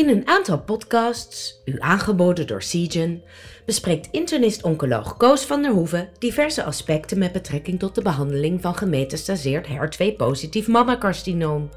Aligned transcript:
In 0.00 0.08
een 0.08 0.26
aantal 0.26 0.58
podcasts, 0.58 1.60
u 1.64 1.76
aangeboden 1.78 2.46
door 2.46 2.62
Seagen, 2.62 3.22
bespreekt 3.66 4.08
internist-oncoloog 4.10 5.16
Koos 5.16 5.44
van 5.44 5.62
der 5.62 5.70
Hoeven 5.70 6.08
diverse 6.18 6.64
aspecten 6.64 7.18
met 7.18 7.32
betrekking 7.32 7.78
tot 7.78 7.94
de 7.94 8.02
behandeling 8.02 8.60
van 8.60 8.74
gemetastaseerd 8.74 9.66
HER2-positief 9.66 10.68
mammacarcinoom. 10.68 11.70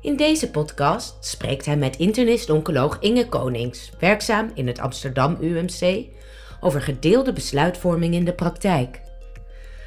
In 0.00 0.16
deze 0.16 0.50
podcast 0.50 1.16
spreekt 1.24 1.66
hij 1.66 1.76
met 1.76 1.96
internist-oncoloog 1.96 2.96
Inge 3.00 3.28
Konings, 3.28 3.92
werkzaam 3.98 4.50
in 4.54 4.66
het 4.66 4.78
Amsterdam 4.78 5.36
UMC, 5.40 6.06
over 6.60 6.80
gedeelde 6.80 7.32
besluitvorming 7.32 8.14
in 8.14 8.24
de 8.24 8.34
praktijk. 8.34 9.00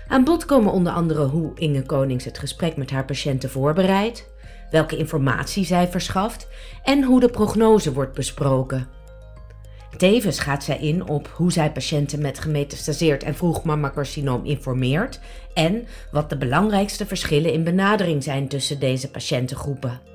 Aan 0.08 0.24
bod 0.24 0.46
komen 0.46 0.72
onder 0.72 0.94
andere 0.94 1.24
hoe 1.24 1.52
Inge 1.56 1.82
Konings 1.82 2.26
het 2.26 2.38
gesprek 2.38 2.78
met 2.78 2.92
haar 2.92 3.06
patiënten 3.06 3.50
voorbereidt, 3.50 4.34
welke 4.72 4.98
informatie 4.98 5.66
zij 5.66 5.88
verschaft 5.88 6.48
en 6.84 7.04
hoe 7.04 7.20
de 7.20 7.30
prognose 7.30 7.94
wordt 7.94 8.14
besproken. 8.14 8.88
Tevens 9.98 10.40
gaat 10.40 10.64
zij 10.64 10.78
in 10.78 11.08
op 11.08 11.28
hoe 11.28 11.52
zij 11.52 11.72
patiënten 11.72 12.22
met 12.22 12.40
gemetastaseerd 12.40 13.24
en 13.24 13.36
vroeg 13.36 13.64
mammacarcinoom 13.64 14.46
informeert 14.46 15.20
en 15.54 15.88
wat 16.12 16.30
de 16.30 16.38
belangrijkste 16.38 17.06
verschillen 17.06 17.54
in 17.54 17.64
benadering 17.64 18.24
zijn 18.24 18.48
tussen 18.48 18.80
deze 18.80 19.12
patiëntengroepen. 19.12 20.15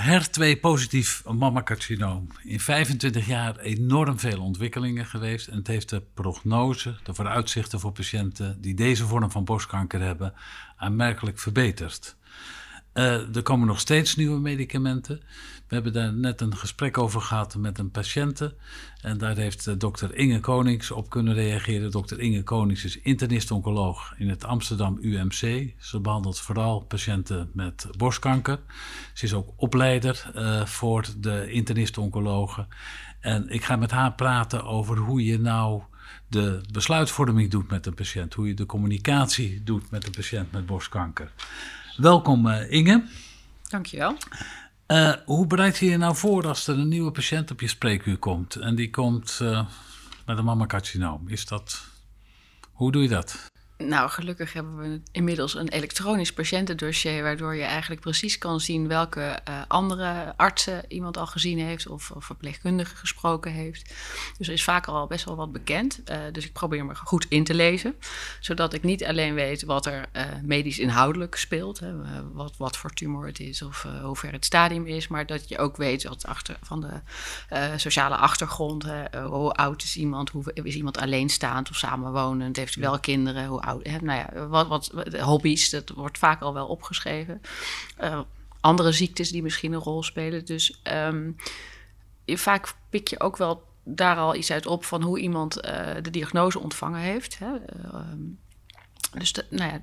HER2-positief 0.00 1.22
mammacarcinoom. 1.24 2.26
In 2.42 2.60
25 2.60 3.26
jaar 3.26 3.58
enorm 3.58 4.18
veel 4.18 4.42
ontwikkelingen 4.42 5.06
geweest. 5.06 5.48
En 5.48 5.56
het 5.56 5.66
heeft 5.66 5.88
de 5.88 6.02
prognose, 6.14 6.96
de 7.02 7.14
vooruitzichten 7.14 7.80
voor 7.80 7.92
patiënten 7.92 8.60
die 8.60 8.74
deze 8.74 9.06
vorm 9.06 9.30
van 9.30 9.44
borstkanker 9.44 10.00
hebben, 10.00 10.34
aanmerkelijk 10.76 11.38
verbeterd. 11.38 12.16
Uh, 12.94 13.36
er 13.36 13.42
komen 13.42 13.66
nog 13.66 13.80
steeds 13.80 14.16
nieuwe 14.16 14.40
medicamenten. 14.40 15.20
We 15.70 15.76
hebben 15.76 15.92
daar 15.92 16.12
net 16.12 16.40
een 16.40 16.56
gesprek 16.56 16.98
over 16.98 17.20
gehad 17.20 17.56
met 17.56 17.78
een 17.78 17.90
patiënte. 17.90 18.54
En 19.00 19.18
daar 19.18 19.36
heeft 19.36 19.66
uh, 19.66 19.74
dokter 19.78 20.14
Inge 20.14 20.40
Konings 20.40 20.90
op 20.90 21.10
kunnen 21.10 21.34
reageren. 21.34 21.90
Dokter 21.90 22.20
Inge 22.20 22.42
Konings 22.42 22.84
is 22.84 22.98
internist-oncoloog 22.98 24.14
in 24.18 24.28
het 24.28 24.44
Amsterdam 24.44 24.98
UMC. 25.00 25.72
Ze 25.78 26.00
behandelt 26.00 26.40
vooral 26.40 26.80
patiënten 26.80 27.50
met 27.52 27.86
borstkanker. 27.96 28.58
Ze 29.14 29.24
is 29.24 29.34
ook 29.34 29.52
opleider 29.56 30.30
uh, 30.36 30.64
voor 30.64 31.06
de 31.18 31.52
internist-oncologen. 31.52 32.68
En 33.20 33.48
ik 33.48 33.64
ga 33.64 33.76
met 33.76 33.90
haar 33.90 34.12
praten 34.12 34.64
over 34.64 34.96
hoe 34.96 35.24
je 35.24 35.38
nou 35.38 35.82
de 36.28 36.60
besluitvorming 36.72 37.50
doet 37.50 37.70
met 37.70 37.86
een 37.86 37.94
patiënt. 37.94 38.34
Hoe 38.34 38.46
je 38.46 38.54
de 38.54 38.66
communicatie 38.66 39.62
doet 39.62 39.90
met 39.90 40.06
een 40.06 40.12
patiënt 40.12 40.52
met 40.52 40.66
borstkanker. 40.66 41.32
Welkom 41.96 42.46
uh, 42.46 42.70
Inge. 42.70 43.04
Dankjewel. 43.68 44.16
Uh, 44.90 45.12
hoe 45.24 45.46
bereid 45.46 45.78
je 45.78 45.86
je 45.86 45.96
nou 45.96 46.16
voor 46.16 46.46
als 46.46 46.66
er 46.66 46.78
een 46.78 46.88
nieuwe 46.88 47.10
patiënt 47.10 47.50
op 47.50 47.60
je 47.60 47.68
spreekuur 47.68 48.16
komt 48.16 48.56
en 48.56 48.74
die 48.74 48.90
komt 48.90 49.38
uh, 49.42 49.66
met 50.26 50.38
een 50.38 50.44
mammacarcinoom? 50.44 51.28
Is 51.28 51.46
dat, 51.46 51.84
hoe 52.72 52.92
doe 52.92 53.02
je 53.02 53.08
dat? 53.08 53.50
Nou, 53.84 54.10
gelukkig 54.10 54.52
hebben 54.52 54.78
we 54.78 55.00
inmiddels 55.12 55.54
een 55.54 55.68
elektronisch 55.68 56.32
patiëntendossier, 56.32 57.22
waardoor 57.22 57.54
je 57.54 57.62
eigenlijk 57.62 58.00
precies 58.00 58.38
kan 58.38 58.60
zien 58.60 58.88
welke 58.88 59.20
uh, 59.48 59.60
andere 59.68 60.34
artsen 60.36 60.84
iemand 60.88 61.16
al 61.16 61.26
gezien 61.26 61.58
heeft 61.58 61.88
of, 61.88 62.10
of 62.10 62.24
verpleegkundige 62.24 62.96
gesproken 62.96 63.52
heeft. 63.52 63.94
Dus 64.38 64.46
er 64.46 64.52
is 64.52 64.64
vaak 64.64 64.86
al 64.86 65.06
best 65.06 65.24
wel 65.24 65.36
wat 65.36 65.52
bekend. 65.52 66.00
Uh, 66.10 66.16
dus 66.32 66.44
ik 66.44 66.52
probeer 66.52 66.84
me 66.84 66.94
goed 66.94 67.26
in 67.28 67.44
te 67.44 67.54
lezen, 67.54 67.94
zodat 68.40 68.72
ik 68.72 68.82
niet 68.82 69.04
alleen 69.04 69.34
weet 69.34 69.64
wat 69.64 69.86
er 69.86 70.08
uh, 70.12 70.22
medisch 70.42 70.78
inhoudelijk 70.78 71.36
speelt, 71.36 71.78
hè, 71.78 71.92
wat, 72.32 72.56
wat 72.56 72.76
voor 72.76 72.90
tumor 72.90 73.26
het 73.26 73.40
is 73.40 73.62
of 73.62 73.86
hoe 74.02 74.16
ver 74.16 74.32
het 74.32 74.44
stadium 74.44 74.86
is, 74.86 75.08
maar 75.08 75.26
dat 75.26 75.48
je 75.48 75.58
ook 75.58 75.76
weet 75.76 76.04
wat 76.04 76.26
achter, 76.26 76.56
van 76.62 76.80
de 76.80 77.00
sociale 77.76 78.16
achtergrond, 78.16 78.82
hè, 78.82 79.22
hoe 79.22 79.52
oud 79.52 79.82
is 79.82 79.96
iemand, 79.96 80.30
hoe 80.30 80.44
is 80.52 80.74
iemand 80.74 80.98
alleenstaand 80.98 81.70
of 81.70 81.76
samenwonend, 81.76 82.56
heeft 82.56 82.74
wel 82.74 83.00
kinderen, 83.00 83.46
hoe 83.46 83.60
nou 84.02 84.18
ja, 84.18 84.46
wat, 84.46 84.68
wat, 84.68 84.92
hobby's, 85.20 85.70
dat 85.70 85.88
wordt 85.88 86.18
vaak 86.18 86.40
al 86.40 86.54
wel 86.54 86.66
opgeschreven. 86.66 87.40
Uh, 88.00 88.20
andere 88.60 88.92
ziektes 88.92 89.30
die 89.30 89.42
misschien 89.42 89.72
een 89.72 89.80
rol 89.80 90.02
spelen. 90.02 90.44
Dus 90.44 90.80
um, 91.08 91.36
vaak 92.26 92.74
pik 92.90 93.08
je 93.08 93.20
ook 93.20 93.36
wel 93.36 93.62
daar 93.84 94.16
al 94.16 94.34
iets 94.34 94.52
uit 94.52 94.66
op 94.66 94.84
van 94.84 95.02
hoe 95.02 95.18
iemand 95.18 95.64
uh, 95.64 95.72
de 96.02 96.10
diagnose 96.10 96.60
ontvangen 96.60 97.00
heeft. 97.00 97.38
Hè. 97.38 97.46
Uh, 97.46 98.00
dus 99.18 99.32
de, 99.32 99.44
nou 99.50 99.70
ja. 99.70 99.78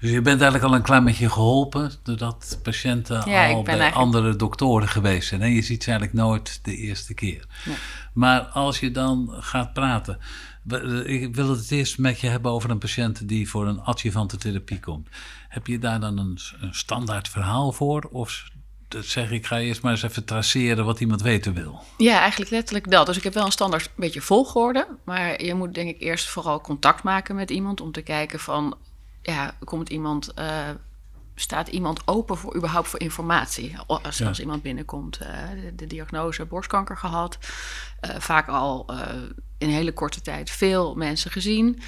Dus 0.00 0.10
je 0.10 0.20
bent 0.20 0.40
eigenlijk 0.40 0.62
al 0.62 0.74
een 0.74 0.82
klein 0.82 1.04
beetje 1.04 1.30
geholpen 1.30 1.92
doordat 2.02 2.58
patiënten 2.62 3.14
ja, 3.16 3.22
al 3.22 3.62
bij 3.62 3.78
eigenlijk... 3.78 3.94
andere 3.94 4.36
doktoren 4.36 4.88
geweest 4.88 5.28
zijn. 5.28 5.42
En 5.42 5.50
je 5.50 5.62
ziet 5.62 5.82
ze 5.82 5.90
eigenlijk 5.90 6.18
nooit 6.18 6.60
de 6.62 6.76
eerste 6.76 7.14
keer. 7.14 7.46
Maar 8.12 8.40
als 8.40 8.80
je 8.80 8.90
dan 8.90 9.28
gaat 9.30 9.72
praten, 9.72 10.18
ik 11.04 11.34
wil 11.34 11.48
het 11.48 11.70
eerst 11.70 11.98
met 11.98 12.20
je 12.20 12.26
hebben 12.26 12.52
over 12.52 12.70
een 12.70 12.78
patiënt 12.78 13.28
die 13.28 13.48
voor 13.48 13.66
een 13.66 13.80
adjuvante 13.80 14.36
therapie 14.36 14.80
komt. 14.80 15.08
Heb 15.48 15.66
je 15.66 15.78
daar 15.78 16.00
dan 16.00 16.18
een, 16.18 16.38
standaard 16.70 17.28
verhaal 17.28 17.72
voor? 17.72 18.08
Of 18.10 18.48
zeg 18.88 19.30
ik, 19.30 19.46
ga 19.46 19.58
eerst 19.58 19.82
maar 19.82 19.92
eens 19.92 20.02
even 20.02 20.24
traceren 20.24 20.84
wat 20.84 21.00
iemand 21.00 21.22
weten 21.22 21.54
wil? 21.54 21.82
Ja, 21.96 22.20
eigenlijk 22.20 22.50
letterlijk 22.50 22.90
dat. 22.90 23.06
Dus 23.06 23.16
ik 23.16 23.22
heb 23.22 23.34
wel 23.34 23.44
een 23.44 23.52
standaard 23.52 23.90
beetje 23.96 24.20
volgorde. 24.20 24.86
Maar 25.04 25.44
je 25.44 25.54
moet 25.54 25.74
denk 25.74 25.88
ik 25.88 26.00
eerst 26.00 26.28
vooral 26.28 26.60
contact 26.60 27.02
maken 27.02 27.34
met 27.34 27.50
iemand 27.50 27.80
om 27.80 27.92
te 27.92 28.02
kijken 28.02 28.40
van... 28.40 28.76
Ja, 29.22 29.54
komt 29.64 29.88
iemand... 29.88 30.32
Uh, 30.38 30.68
staat 31.38 31.68
iemand 31.68 32.06
open 32.06 32.36
voor 32.36 32.56
überhaupt 32.56 32.88
voor 32.88 33.00
informatie. 33.00 33.76
Als, 33.86 34.18
ja. 34.18 34.28
als 34.28 34.40
iemand 34.40 34.62
binnenkomt, 34.62 35.20
uh, 35.22 35.28
de, 35.62 35.74
de, 35.74 35.86
diagnose 35.86 36.44
borstkanker 36.44 36.96
gehad, 36.96 37.38
uh, 38.00 38.16
vaak 38.18 38.48
al 38.48 38.86
uh, 38.90 39.00
in 39.58 39.68
hele 39.68 39.92
korte 39.92 40.20
tijd 40.20 40.50
veel 40.50 40.94
mensen 40.94 41.30
gezien. 41.30 41.80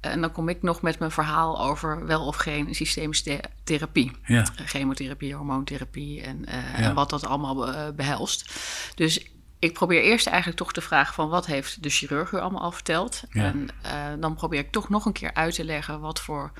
En 0.00 0.20
dan 0.20 0.32
kom 0.32 0.48
ik 0.48 0.62
nog 0.62 0.82
met 0.82 0.98
mijn 0.98 1.10
verhaal 1.10 1.60
over 1.62 2.06
wel 2.06 2.26
of 2.26 2.36
geen 2.36 2.74
systemische 2.74 3.40
therapie. 3.64 4.12
Ja. 4.24 4.46
Chemotherapie, 4.54 5.34
hormoontherapie 5.34 6.22
en, 6.22 6.44
ja. 6.46 6.74
en 6.76 6.94
wat 6.94 7.10
dat 7.10 7.26
allemaal 7.26 7.92
behelst. 7.94 8.52
Dus 8.94 9.30
ik 9.58 9.72
probeer 9.72 10.02
eerst 10.02 10.26
eigenlijk 10.26 10.58
toch 10.58 10.72
te 10.72 10.80
vragen 10.80 11.14
van 11.14 11.28
wat 11.28 11.46
heeft 11.46 11.82
de 11.82 11.90
chirurg 11.90 12.32
u 12.32 12.38
allemaal 12.38 12.62
al 12.62 12.72
verteld. 12.72 13.22
Ja. 13.30 13.42
En 13.42 13.68
dan 14.20 14.34
probeer 14.34 14.60
ik 14.60 14.72
toch 14.72 14.88
nog 14.88 15.04
een 15.04 15.12
keer 15.12 15.34
uit 15.34 15.54
te 15.54 15.64
leggen 15.64 16.00
wat 16.00 16.20
voor 16.20 16.52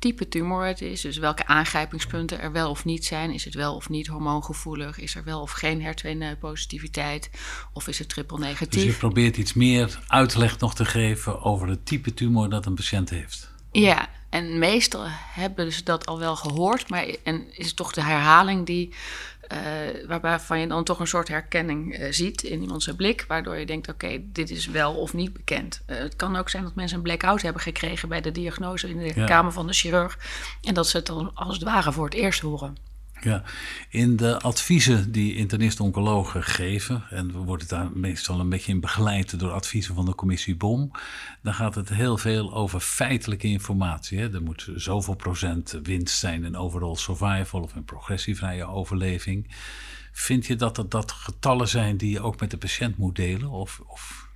type 0.00 0.28
tumor 0.28 0.66
het 0.66 0.80
is. 0.80 1.00
Dus 1.00 1.16
welke 1.16 1.46
aangrijpingspunten 1.46 2.40
er 2.40 2.52
wel 2.52 2.70
of 2.70 2.84
niet 2.84 3.04
zijn. 3.04 3.30
Is 3.30 3.44
het 3.44 3.54
wel 3.54 3.74
of 3.74 3.88
niet 3.88 4.06
hormoongevoelig? 4.06 4.98
Is 4.98 5.14
er 5.14 5.24
wel 5.24 5.40
of 5.40 5.50
geen 5.50 5.82
HER2-positiviteit? 5.82 7.30
Of 7.72 7.88
is 7.88 7.98
het 7.98 8.08
triple 8.08 8.38
negatief? 8.38 8.82
Dus 8.82 8.92
je 8.92 8.98
probeert 8.98 9.36
iets 9.36 9.52
meer 9.52 10.00
uitleg 10.06 10.58
nog 10.58 10.74
te 10.74 10.84
geven 10.84 11.42
over 11.42 11.68
het 11.68 11.86
type 11.86 12.14
tumor 12.14 12.50
dat 12.50 12.66
een 12.66 12.74
patiënt 12.74 13.10
heeft. 13.10 13.50
Ja, 13.72 14.08
en 14.30 14.58
meestal 14.58 15.04
hebben 15.08 15.72
ze 15.72 15.82
dat 15.82 16.06
al 16.06 16.18
wel 16.18 16.36
gehoord. 16.36 16.88
Maar 16.88 17.06
en 17.22 17.56
is 17.56 17.66
het 17.66 17.76
toch 17.76 17.92
de 17.92 18.02
herhaling 18.02 18.66
die 18.66 18.94
uh, 19.52 20.18
waarvan 20.20 20.60
je 20.60 20.66
dan 20.66 20.84
toch 20.84 21.00
een 21.00 21.06
soort 21.06 21.28
herkenning 21.28 21.98
uh, 21.98 22.06
ziet 22.10 22.42
in 22.42 22.62
iemands 22.62 22.94
blik, 22.96 23.24
waardoor 23.28 23.56
je 23.56 23.66
denkt: 23.66 23.88
oké, 23.88 24.04
okay, 24.04 24.24
dit 24.32 24.50
is 24.50 24.66
wel 24.66 24.94
of 24.94 25.12
niet 25.12 25.32
bekend. 25.32 25.82
Uh, 25.86 25.96
het 25.96 26.16
kan 26.16 26.36
ook 26.36 26.48
zijn 26.48 26.62
dat 26.62 26.74
mensen 26.74 26.96
een 26.96 27.02
blackout 27.02 27.42
hebben 27.42 27.62
gekregen 27.62 28.08
bij 28.08 28.20
de 28.20 28.32
diagnose 28.32 28.88
in 28.88 28.98
de 28.98 29.12
ja. 29.14 29.26
kamer 29.26 29.52
van 29.52 29.66
de 29.66 29.72
chirurg 29.72 30.18
en 30.62 30.74
dat 30.74 30.88
ze 30.88 30.96
het 30.96 31.06
dan 31.06 31.30
als 31.34 31.54
het 31.54 31.64
ware 31.64 31.92
voor 31.92 32.04
het 32.04 32.14
eerst 32.14 32.40
horen. 32.40 32.89
Ja, 33.22 33.42
in 33.88 34.16
de 34.16 34.40
adviezen 34.40 35.12
die 35.12 35.34
internist-oncologen 35.34 36.42
geven, 36.42 37.04
en 37.10 37.32
we 37.32 37.38
worden 37.38 37.68
daar 37.68 37.90
meestal 37.94 38.40
een 38.40 38.48
beetje 38.48 38.72
in 38.72 38.80
begeleid 38.80 39.38
door 39.38 39.50
adviezen 39.50 39.94
van 39.94 40.04
de 40.04 40.14
commissie 40.14 40.56
BOM, 40.56 40.90
dan 41.42 41.54
gaat 41.54 41.74
het 41.74 41.88
heel 41.88 42.18
veel 42.18 42.54
over 42.54 42.80
feitelijke 42.80 43.46
informatie. 43.46 44.18
Hè. 44.18 44.34
Er 44.34 44.42
moet 44.42 44.68
zoveel 44.74 45.14
procent 45.14 45.78
winst 45.82 46.18
zijn 46.18 46.44
in 46.44 46.56
overall 46.56 46.96
survival 46.96 47.62
of 47.62 47.74
in 47.74 47.84
progressievrije 47.84 48.66
overleving. 48.66 49.54
Vind 50.12 50.46
je 50.46 50.56
dat 50.56 50.76
dat, 50.76 50.90
dat 50.90 51.12
getallen 51.12 51.68
zijn 51.68 51.96
die 51.96 52.10
je 52.10 52.20
ook 52.20 52.40
met 52.40 52.50
de 52.50 52.58
patiënt 52.58 52.96
moet 52.96 53.16
delen? 53.16 53.50
Of, 53.50 53.80
of 53.86 54.28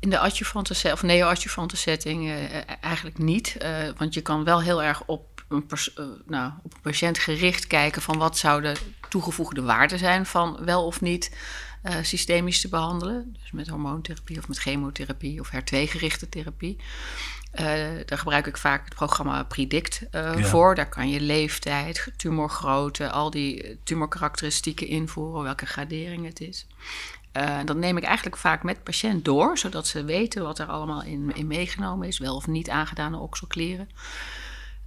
in 0.00 0.10
de 0.10 0.18
adjuvante 0.18 0.92
of 0.92 1.02
neo-adjuvante 1.02 1.76
setting 1.76 2.24
uh, 2.24 2.34
eigenlijk 2.80 3.18
niet. 3.18 3.56
Uh, 3.62 3.88
want 3.96 4.14
je 4.14 4.20
kan 4.20 4.44
wel 4.44 4.62
heel 4.62 4.82
erg 4.82 5.02
op 5.06 5.37
een, 5.48 5.66
uh, 5.70 6.06
nou, 6.26 6.52
op 6.62 6.74
een 6.74 6.80
patiënt 6.80 7.18
gericht 7.18 7.66
kijken 7.66 8.02
van 8.02 8.18
wat 8.18 8.38
zou 8.38 8.62
de 8.62 8.76
toegevoegde 9.08 9.62
waarde 9.62 9.98
zijn 9.98 10.26
van 10.26 10.64
wel 10.64 10.86
of 10.86 11.00
niet 11.00 11.36
uh, 11.84 11.94
systemisch 12.02 12.60
te 12.60 12.68
behandelen. 12.68 13.36
Dus 13.40 13.50
met 13.50 13.68
hormoontherapie 13.68 14.38
of 14.38 14.48
met 14.48 14.58
chemotherapie 14.58 15.40
of 15.40 15.50
HER2-gerichte 15.52 16.28
therapie. 16.28 16.76
Uh, 17.54 17.64
daar 18.06 18.18
gebruik 18.18 18.46
ik 18.46 18.56
vaak 18.56 18.84
het 18.84 18.94
programma 18.94 19.42
Predict 19.42 20.02
uh, 20.02 20.38
ja. 20.38 20.44
voor. 20.44 20.74
Daar 20.74 20.88
kan 20.88 21.10
je 21.10 21.20
leeftijd, 21.20 22.12
tumorgrootte, 22.16 23.10
al 23.10 23.30
die 23.30 23.78
tumorkarakteristieken 23.82 24.86
invoeren, 24.86 25.42
welke 25.42 25.66
gradering 25.66 26.26
het 26.26 26.40
is. 26.40 26.66
Uh, 27.36 27.58
dat 27.64 27.76
neem 27.76 27.96
ik 27.96 28.04
eigenlijk 28.04 28.36
vaak 28.36 28.62
met 28.62 28.82
patiënt 28.82 29.24
door, 29.24 29.58
zodat 29.58 29.86
ze 29.86 30.04
weten 30.04 30.42
wat 30.42 30.58
er 30.58 30.66
allemaal 30.66 31.02
in, 31.02 31.34
in 31.34 31.46
meegenomen 31.46 32.08
is, 32.08 32.18
wel 32.18 32.36
of 32.36 32.46
niet 32.46 32.70
aangedane 32.70 33.18
okselkleren. 33.18 33.88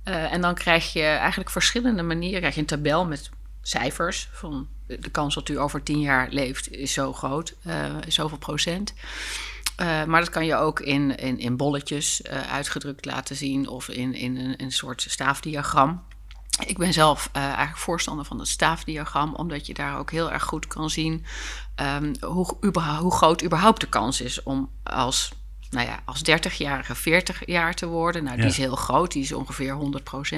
Uh, 0.06 0.34
en 0.34 0.42
dan 0.42 0.54
krijg 0.54 0.94
je 0.94 1.04
eigenlijk 1.04 1.50
verschillende 1.50 2.04
manieren. 2.04 2.40
Krijg 2.40 2.56
je 2.56 2.62
een 2.62 2.68
tabel 2.68 3.06
met 3.06 3.30
cijfers 3.62 4.30
van 4.32 4.68
de 4.88 5.10
kans 5.12 5.36
dat 5.36 5.50
u 5.50 5.60
over 5.60 5.84
tien 5.84 6.00
jaar 6.00 6.28
leeft 6.30 6.72
is 6.72 6.94
zo 6.94 7.14
groot, 7.14 7.54
uh, 7.68 7.86
zoveel 8.08 8.38
procent. 8.38 8.94
Maar 9.78 10.20
dat 10.20 10.30
kan 10.30 10.46
je 10.46 10.56
ook 10.56 10.80
in, 10.80 11.18
in, 11.18 11.40
in 11.40 11.58
bolletjes 11.58 12.24
uitgedrukt 12.28 13.06
laten 13.06 13.36
zien 13.36 13.68
of 13.68 13.90
in, 13.90 14.14
in 14.14 14.38
een, 14.38 14.54
een 14.58 14.72
soort 14.72 15.06
staafdiagram. 15.10 16.04
Ik 16.66 16.78
ben 16.78 16.94
zelf 16.94 17.30
eigenlijk 17.32 17.78
voorstander 17.78 18.26
van 18.26 18.40
het 18.40 18.48
staafdiagram, 18.48 19.36
omdat 19.36 19.66
je 19.66 19.74
daar 19.74 19.98
ook 19.98 20.12
heel 20.12 20.32
erg 20.32 20.44
goed 20.44 20.68
kan 20.68 20.90
zien 20.90 21.26
um, 21.76 22.14
hoe, 22.20 22.58
hoe 23.00 23.14
groot 23.14 23.44
überhaupt 23.44 23.82
de 23.82 23.90
kans 23.90 24.22
is 24.22 24.44
om 24.44 24.70
als 24.84 25.32
nou 25.72 25.88
ja, 25.88 26.00
als 26.06 26.22
30-jarige 26.30 26.96
40 26.96 27.42
jaar 27.46 27.74
te 27.74 27.88
worden. 27.88 28.24
Nou, 28.24 28.38
die 28.38 28.46
is 28.46 28.58
heel 28.58 28.76
groot, 28.76 29.12
die 29.12 29.24
is 29.24 29.32
ongeveer 29.32 29.78
100% 29.78 29.78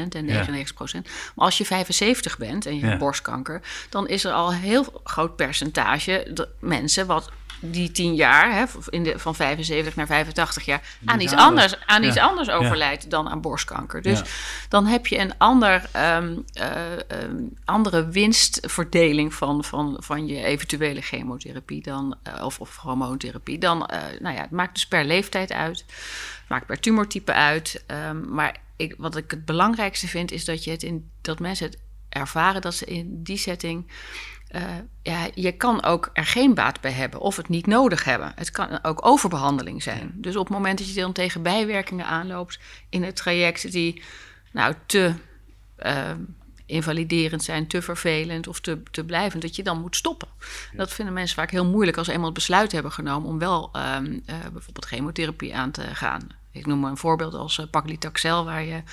en 0.10 0.28
99% 0.28 1.08
Maar 1.36 1.46
als 1.46 1.58
je 1.58 1.66
75 1.66 2.38
bent 2.38 2.66
en 2.66 2.76
je 2.76 2.86
hebt 2.86 3.00
borstkanker, 3.00 3.62
dan 3.90 4.08
is 4.08 4.24
er 4.24 4.32
al 4.32 4.52
een 4.52 4.60
heel 4.60 5.02
groot 5.04 5.36
percentage 5.36 6.48
mensen 6.60 7.06
wat 7.06 7.32
die 7.71 7.92
tien 7.92 8.15
jaar, 8.15 8.54
hè, 8.54 8.65
in 8.89 9.04
de, 9.04 9.19
van 9.19 9.36
75 9.36 9.95
naar 9.95 10.07
85 10.07 10.65
jaar, 10.65 10.81
aan 11.06 11.19
iets 11.19 11.33
anders, 11.33 11.86
aan 11.86 12.04
iets 12.04 12.18
anders 12.18 12.50
overlijdt 12.50 13.10
dan 13.10 13.30
aan 13.30 13.42
borstkanker. 13.42 14.01
Dus 14.01 14.21
dan 14.69 14.86
heb 14.86 15.07
je 15.07 15.18
een 15.18 15.38
ander, 15.38 15.89
um, 16.15 16.45
uh, 16.60 17.21
um, 17.24 17.54
andere 17.65 18.07
winstverdeling 18.07 19.33
van, 19.33 19.63
van, 19.63 19.98
van 20.00 20.27
je 20.27 20.44
eventuele 20.44 21.01
chemotherapie 21.01 21.81
dan, 21.81 22.15
uh, 22.27 22.45
of, 22.45 22.60
of 22.60 22.77
hormoontherapie. 22.77 23.57
Dan, 23.57 23.89
uh, 23.94 24.00
nou 24.19 24.36
ja, 24.36 24.42
het 24.42 24.51
maakt 24.51 24.74
dus 24.74 24.88
per 24.88 25.06
leeftijd 25.06 25.51
uit, 25.51 25.77
het 25.77 26.50
maakt 26.50 26.65
per 26.65 26.80
tumortype 26.80 27.33
uit. 27.33 27.83
Um, 28.10 28.33
maar 28.33 28.57
ik, 28.75 28.95
wat 28.98 29.15
ik 29.15 29.31
het 29.31 29.45
belangrijkste 29.45 30.07
vind, 30.07 30.31
is 30.31 30.45
dat, 30.45 30.63
je 30.63 30.71
het 30.71 30.83
in, 30.83 31.10
dat 31.21 31.39
mensen 31.39 31.65
het 31.65 31.77
ervaren 32.10 32.62
dat 32.62 32.74
ze 32.74 32.86
in 32.86 33.24
die 33.24 33.38
setting 33.38 33.92
uh, 34.56 34.62
ja, 35.02 35.28
je 35.34 35.52
kan 35.52 35.84
ook 35.84 36.10
er 36.14 36.26
geen 36.26 36.54
baat 36.54 36.82
bij 36.82 36.92
hebben 36.92 37.20
of 37.20 37.36
het 37.36 37.50
niet 37.50 37.66
nodig 37.66 38.04
hebben. 38.04 38.32
Het 38.36 38.52
kan 38.52 38.84
ook 38.84 39.06
overbehandeling 39.06 39.84
zijn. 39.84 40.14
Dus 40.16 40.36
op 40.36 40.48
het 40.48 40.54
moment 40.56 40.78
dat 40.78 40.94
je 40.94 41.02
dan 41.02 41.12
tegen 41.12 41.42
bijwerkingen 41.42 42.06
aanloopt 42.06 42.60
in 42.90 43.04
het 43.04 43.16
traject 43.16 43.72
die 43.72 44.04
nou, 44.52 44.74
te 44.86 45.14
uh, 45.86 46.12
invaliderend 46.66 47.44
zijn, 47.44 47.68
te 47.68 47.82
vervelend 47.82 48.48
of 48.48 48.60
te, 48.60 48.84
te 48.92 49.04
blijvend, 49.04 49.42
dat 49.42 49.56
je 49.56 49.64
dan 49.64 49.82
moet 49.82 49.96
stoppen. 49.96 50.28
Dat 50.74 50.94
vinden 50.94 51.14
mensen 51.14 51.36
vaak 51.36 51.52
heel 51.52 51.66
moeilijk 51.66 51.98
als 51.98 52.06
ze 52.06 52.14
eenmaal 52.14 52.26
het 52.26 52.38
besluit 52.38 52.72
hebben 52.72 52.92
genomen 52.92 53.30
om 53.30 53.40
wel 53.40 53.72
um, 53.76 54.06
uh, 54.06 54.36
bijvoorbeeld 54.54 54.86
chemotherapie 54.86 55.56
aan 55.56 55.72
te 55.72 55.82
gaan. 55.82 56.28
Ik 56.54 56.66
noem 56.66 56.80
maar 56.80 56.92
een 56.92 56.98
voorbeeld 56.98 57.34
als 57.34 57.58
uh, 57.58 57.66
paclitaxel, 57.72 58.46
waar 58.46 58.64
je 58.64 58.84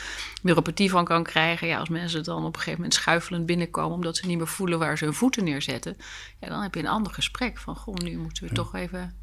neuropathie 0.43 0.91
van 0.91 1.05
kan 1.05 1.23
krijgen. 1.23 1.69
Ja, 1.69 1.79
als 1.79 1.89
mensen 1.89 2.25
dan 2.25 2.39
op 2.39 2.47
een 2.47 2.55
gegeven 2.55 2.75
moment 2.75 2.95
schuifelend 2.95 3.47
binnenkomen 3.47 3.95
omdat 3.95 4.17
ze 4.17 4.27
niet 4.27 4.39
meer 4.39 4.47
voelen 4.47 4.79
waar 4.79 4.99
ze 4.99 5.05
hun 5.05 5.15
voeten 5.15 5.45
neerzetten, 5.45 5.97
ja, 6.41 6.49
dan 6.49 6.63
heb 6.63 6.75
je 6.75 6.81
een 6.81 6.87
ander 6.87 7.13
gesprek 7.13 7.59
van, 7.59 7.77
goh, 7.77 7.95
nu 7.95 8.17
moeten 8.17 8.49
we 8.49 8.55
toch 8.55 8.75
even. 8.75 9.15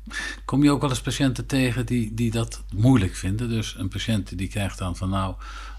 Kom 0.45 0.63
je 0.63 0.71
ook 0.71 0.81
wel 0.81 0.89
eens 0.89 1.01
patiënten 1.01 1.45
tegen 1.45 1.85
die, 1.85 2.13
die 2.13 2.31
dat 2.31 2.63
moeilijk 2.75 3.15
vinden? 3.15 3.49
Dus 3.49 3.75
een 3.77 3.89
patiënt 3.89 4.37
die 4.37 4.47
krijgt 4.47 4.77
dan 4.77 4.95
van, 4.95 5.09
nou, 5.09 5.35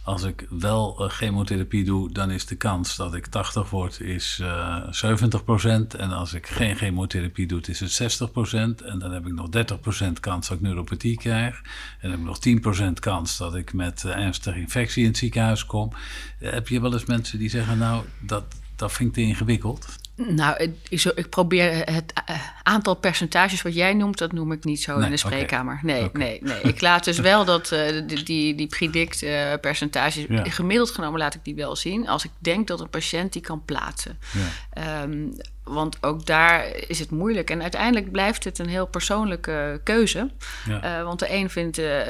als 0.09 0.23
ik 0.23 0.47
wel 0.51 1.05
uh, 1.05 1.11
chemotherapie 1.11 1.85
doe, 1.85 2.13
dan 2.13 2.31
is 2.31 2.47
de 2.47 2.57
kans 2.57 2.97
dat 2.97 3.15
ik 3.15 3.27
80 3.27 3.71
word 3.71 4.01
is 4.01 4.39
uh, 4.43 4.83
70%. 4.87 5.97
En 5.99 6.11
als 6.11 6.35
ik 6.35 6.47
geen 6.47 6.77
chemotherapie 6.77 7.47
doe, 7.47 7.61
is 7.61 7.99
het 7.99 8.21
60%. 8.21 8.31
En 8.85 8.99
dan 8.99 9.13
heb 9.13 9.27
ik 9.27 9.33
nog 9.33 9.49
30% 10.09 10.13
kans 10.21 10.49
dat 10.49 10.57
ik 10.57 10.63
neuropathie 10.63 11.17
krijg. 11.17 11.61
En 12.01 12.11
dan 12.11 12.11
heb 12.11 12.21
ik 12.21 12.63
nog 12.65 12.89
10% 12.89 12.93
kans 12.93 13.37
dat 13.37 13.55
ik 13.55 13.73
met 13.73 14.03
uh, 14.07 14.17
ernstige 14.17 14.59
infectie 14.59 15.03
in 15.03 15.09
het 15.09 15.19
ziekenhuis 15.19 15.67
kom. 15.67 15.93
heb 16.39 16.69
je 16.69 16.81
wel 16.81 16.93
eens 16.93 17.05
mensen 17.05 17.39
die 17.39 17.51
zeggen, 17.51 17.79
nou, 17.79 18.05
dat, 18.21 18.45
dat 18.77 18.93
vind 18.93 19.09
ik 19.09 19.15
te 19.15 19.21
ingewikkeld? 19.21 19.87
Nou, 20.27 20.73
ik 21.15 21.29
probeer 21.31 21.93
het 21.93 22.13
eh, 22.25 22.37
aantal 22.63 22.95
percentages 22.95 23.63
wat 23.63 23.75
jij 23.75 23.95
noemt, 23.95 24.19
dat 24.19 24.33
noem 24.33 24.53
ik 24.53 24.65
niet 24.65 24.83
zo 24.83 24.99
in 24.99 25.11
de 25.11 25.17
spreekkamer. 25.17 25.81
Nee, 25.83 26.11
nee, 26.13 26.39
nee. 26.43 26.61
Ik 26.61 26.81
laat 26.81 27.05
dus 27.05 27.19
wel 27.19 27.45
dat 27.45 27.73
uh, 27.73 28.03
die, 28.07 28.23
die, 28.23 28.55
die 28.55 28.67
predict 28.67 29.23
uh, 29.23 29.53
percentages, 29.61 30.27
gemiddeld 30.29 30.91
genomen 30.91 31.19
laat 31.19 31.35
ik 31.35 31.45
die 31.45 31.55
wel 31.55 31.77
zien. 31.77 32.09
Als 32.09 32.25
ik 32.25 32.31
denk 32.39 32.67
dat 32.67 32.81
een 32.81 32.91
patiënt 32.91 33.33
die 33.33 33.43
kan 33.43 33.65
plaatsen. 33.65 34.19
Ja. 34.75 35.03
Um, 35.03 35.37
want 35.69 36.03
ook 36.03 36.27
daar 36.27 36.67
is 36.87 36.99
het 36.99 37.11
moeilijk. 37.11 37.51
En 37.51 37.63
uiteindelijk 37.63 38.13
blijft 38.13 38.45
het 38.45 38.59
een 38.59 38.69
heel 38.69 38.87
persoonlijke 38.87 39.81
keuze. 39.85 40.31
Ja. 40.67 40.99
Uh, 40.99 41.05
want 41.05 41.19
de 41.19 41.33
een 41.33 41.51
vindt 41.51 41.79
uh, 41.79 42.01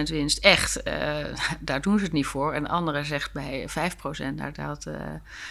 20% 0.00 0.02
winst 0.02 0.38
echt, 0.38 0.80
uh, 0.88 0.94
daar 1.60 1.80
doen 1.80 1.98
ze 1.98 2.04
het 2.04 2.12
niet 2.12 2.26
voor. 2.26 2.52
En 2.52 2.62
de 2.62 2.68
andere 2.68 3.04
zegt 3.04 3.32
bij 3.32 3.68
5%, 3.68 3.72
nou, 4.34 4.76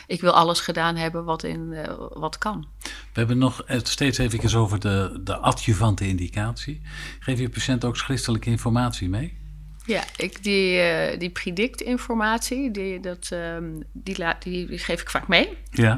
ik 0.07 0.21
wil 0.21 0.31
alles 0.31 0.59
gedaan 0.59 0.95
hebben 0.95 1.23
wat, 1.23 1.43
in, 1.43 1.75
wat 2.13 2.37
kan. 2.37 2.67
We 2.81 2.89
hebben 3.13 3.37
nog 3.37 3.63
steeds 3.83 4.17
even 4.17 4.59
over 4.59 4.79
de, 4.79 5.19
de 5.23 5.37
adjuvante 5.37 6.07
indicatie. 6.07 6.81
Geef 7.19 7.39
je 7.39 7.49
patiënt 7.49 7.85
ook 7.85 7.97
schriftelijke 7.97 8.49
informatie 8.49 9.09
mee? 9.09 9.44
Ja, 9.85 10.03
ik, 10.17 10.43
die, 10.43 10.77
uh, 10.77 11.19
die 11.19 11.29
predict-informatie, 11.29 12.71
die, 12.71 12.99
dat, 12.99 13.29
um, 13.33 13.83
die, 13.91 14.17
laat, 14.17 14.43
die, 14.43 14.67
die, 14.67 14.77
geef 14.77 15.01
ik 15.01 15.09
vaak 15.09 15.27
mee. 15.27 15.57
Ja. 15.71 15.93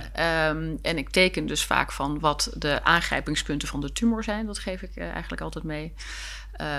Um, 0.49 0.77
en 0.81 0.97
ik 0.97 1.09
teken 1.09 1.45
dus 1.45 1.65
vaak 1.65 1.91
van 1.91 2.19
wat 2.19 2.53
de 2.57 2.83
aangrijpingspunten 2.83 3.67
van 3.67 3.81
de 3.81 3.91
tumor 3.91 4.23
zijn. 4.23 4.45
Dat 4.45 4.59
geef 4.59 4.81
ik 4.81 4.95
uh, 4.95 5.09
eigenlijk 5.09 5.41
altijd 5.41 5.63
mee. 5.63 5.93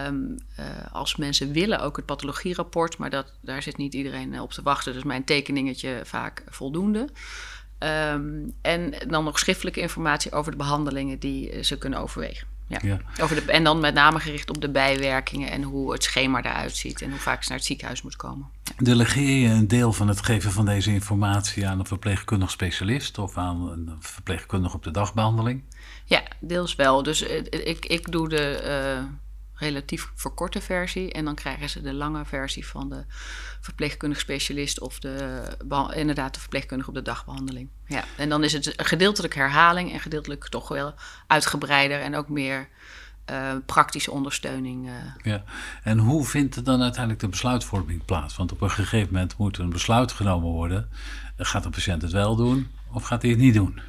Um, 0.07 0.37
uh, 0.61 0.67
als 0.93 1.17
mensen 1.17 1.53
willen 1.53 1.81
ook 1.81 1.97
het 1.97 2.07
pathologieraport, 2.07 2.99
maar 2.99 3.11
dat, 3.11 3.33
daar 3.41 3.63
zit 3.63 3.77
niet 3.77 3.95
iedereen 3.95 4.41
op 4.41 4.53
te 4.53 4.63
wachten. 4.63 4.93
Dus 4.93 5.05
mijn 5.05 5.25
tekeningetje 5.25 6.01
vaak 6.05 6.43
voldoende. 6.49 7.09
en 8.63 8.95
dan 9.07 9.25
nog 9.25 9.39
schriftelijke 9.39 9.81
informatie 9.81 10.33
over 10.33 10.51
de 10.51 10.59
behandelingen 10.59 11.19
die 11.19 11.63
ze 11.63 11.79
kunnen 11.79 11.99
overwegen. 11.99 12.58
Ja. 12.69 12.99
Over 13.21 13.37
de, 13.37 13.53
en 13.53 13.65
dan 13.65 13.81
met 13.81 13.95
name 13.95 14.21
gericht 14.21 14.51
op 14.51 14.61
de 14.61 14.71
bijwerkingen 14.71 15.51
en 15.51 15.63
hoe 15.63 15.93
het 15.93 16.05
schema 16.05 16.39
eruit 16.43 16.77
ziet 16.77 17.03
en 17.03 17.11
hoe 17.11 17.19
vaak 17.19 17.43
ze 17.43 17.49
naar 17.49 17.59
het 17.59 17.67
ziekenhuis 17.67 18.03
moet 18.03 18.17
komen. 18.17 18.49
Ja. 18.63 18.73
Delegeer 18.85 19.37
je 19.37 19.49
een 19.49 19.69
deel 19.69 19.93
van 19.93 20.09
het 20.09 20.23
geven 20.23 20.53
van 20.53 20.65
deze 20.65 20.91
informatie 20.91 21.67
aan 21.67 21.79
een 21.79 21.87
verpleegkundig 21.87 22.51
specialist 22.51 23.19
of 23.19 23.37
aan 23.37 23.71
een 23.71 23.97
verpleegkundige 24.01 24.77
op 24.77 24.83
de 24.83 24.91
dagbehandeling? 24.91 25.63
Ja, 26.05 26.23
deels 26.41 26.75
wel. 26.75 27.03
Dus 27.03 27.23
uh, 27.23 27.37
ik, 27.51 27.87
ik 27.87 28.13
doe 28.13 28.29
de. 28.29 28.63
Uh, 29.03 29.11
relatief 29.59 30.11
verkorte 30.15 30.61
versie. 30.61 31.13
En 31.13 31.25
dan 31.25 31.35
krijgen 31.35 31.69
ze 31.69 31.81
de 31.81 31.95
lange 31.95 32.25
versie 32.25 32.67
van 32.67 32.89
de 32.89 33.05
verpleegkundige 33.61 34.21
specialist 34.21 34.81
of 34.81 34.99
de, 34.99 35.43
inderdaad 35.95 36.35
de 36.35 36.41
verpleegkundige 36.41 36.89
op 36.89 36.97
de 36.97 37.03
dagbehandeling. 37.03 37.69
Ja. 37.87 38.05
En 38.17 38.29
dan 38.29 38.45
is 38.45 38.53
het 38.53 38.73
gedeeltelijk 38.77 39.35
herhaling 39.35 39.93
en 39.93 40.01
gedeeltelijk 40.01 40.49
toch 40.49 40.69
wel 40.69 40.95
uitgebreider 41.27 42.01
en 42.01 42.17
ook 42.17 42.29
meer 42.29 42.69
uh, 43.31 43.53
praktische 43.67 44.11
ondersteuning. 44.11 44.87
Uh. 44.87 44.93
Ja, 45.23 45.45
en 45.83 45.99
hoe 45.99 46.25
vindt 46.25 46.57
er 46.57 46.65
dan 46.65 46.83
uiteindelijk 46.83 47.21
de 47.21 47.29
besluitvorming 47.29 48.05
plaats? 48.05 48.37
Want 48.37 48.53
op 48.53 48.61
een 48.61 48.71
gegeven 48.71 49.13
moment 49.13 49.37
moet 49.37 49.59
een 49.59 49.71
besluit 49.71 50.13
genomen 50.13 50.51
worden. 50.51 50.91
Gaat 51.37 51.63
de 51.63 51.71
patiënt 51.71 52.03
het 52.03 52.13
wel 52.13 52.37
doen 52.37 52.71
of 52.93 53.03
gaat 53.03 53.23
hij 53.23 53.31
het 53.31 53.41
niet 53.41 53.55
doen? 53.55 53.81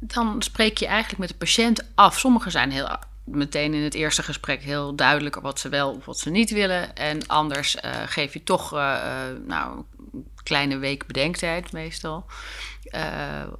Dan 0.00 0.42
spreek 0.42 0.78
je 0.78 0.86
eigenlijk 0.86 1.18
met 1.18 1.28
de 1.28 1.34
patiënt 1.34 1.86
af. 1.94 2.18
Sommigen 2.18 2.50
zijn 2.50 2.70
heel 2.70 2.88
meteen 3.24 3.74
in 3.74 3.82
het 3.82 3.94
eerste 3.94 4.22
gesprek 4.22 4.62
heel 4.62 4.94
duidelijk 4.94 5.40
wat 5.40 5.60
ze 5.60 5.68
wel 5.68 5.94
of 5.94 6.04
wat 6.04 6.18
ze 6.18 6.30
niet 6.30 6.50
willen. 6.50 6.94
En 6.94 7.26
anders 7.26 7.76
uh, 7.76 7.90
geef 8.06 8.32
je 8.32 8.42
toch 8.42 8.74
uh, 8.74 8.98
nou, 9.46 9.84
een 10.12 10.26
kleine 10.42 10.78
week 10.78 11.06
bedenktijd 11.06 11.72
meestal. 11.72 12.26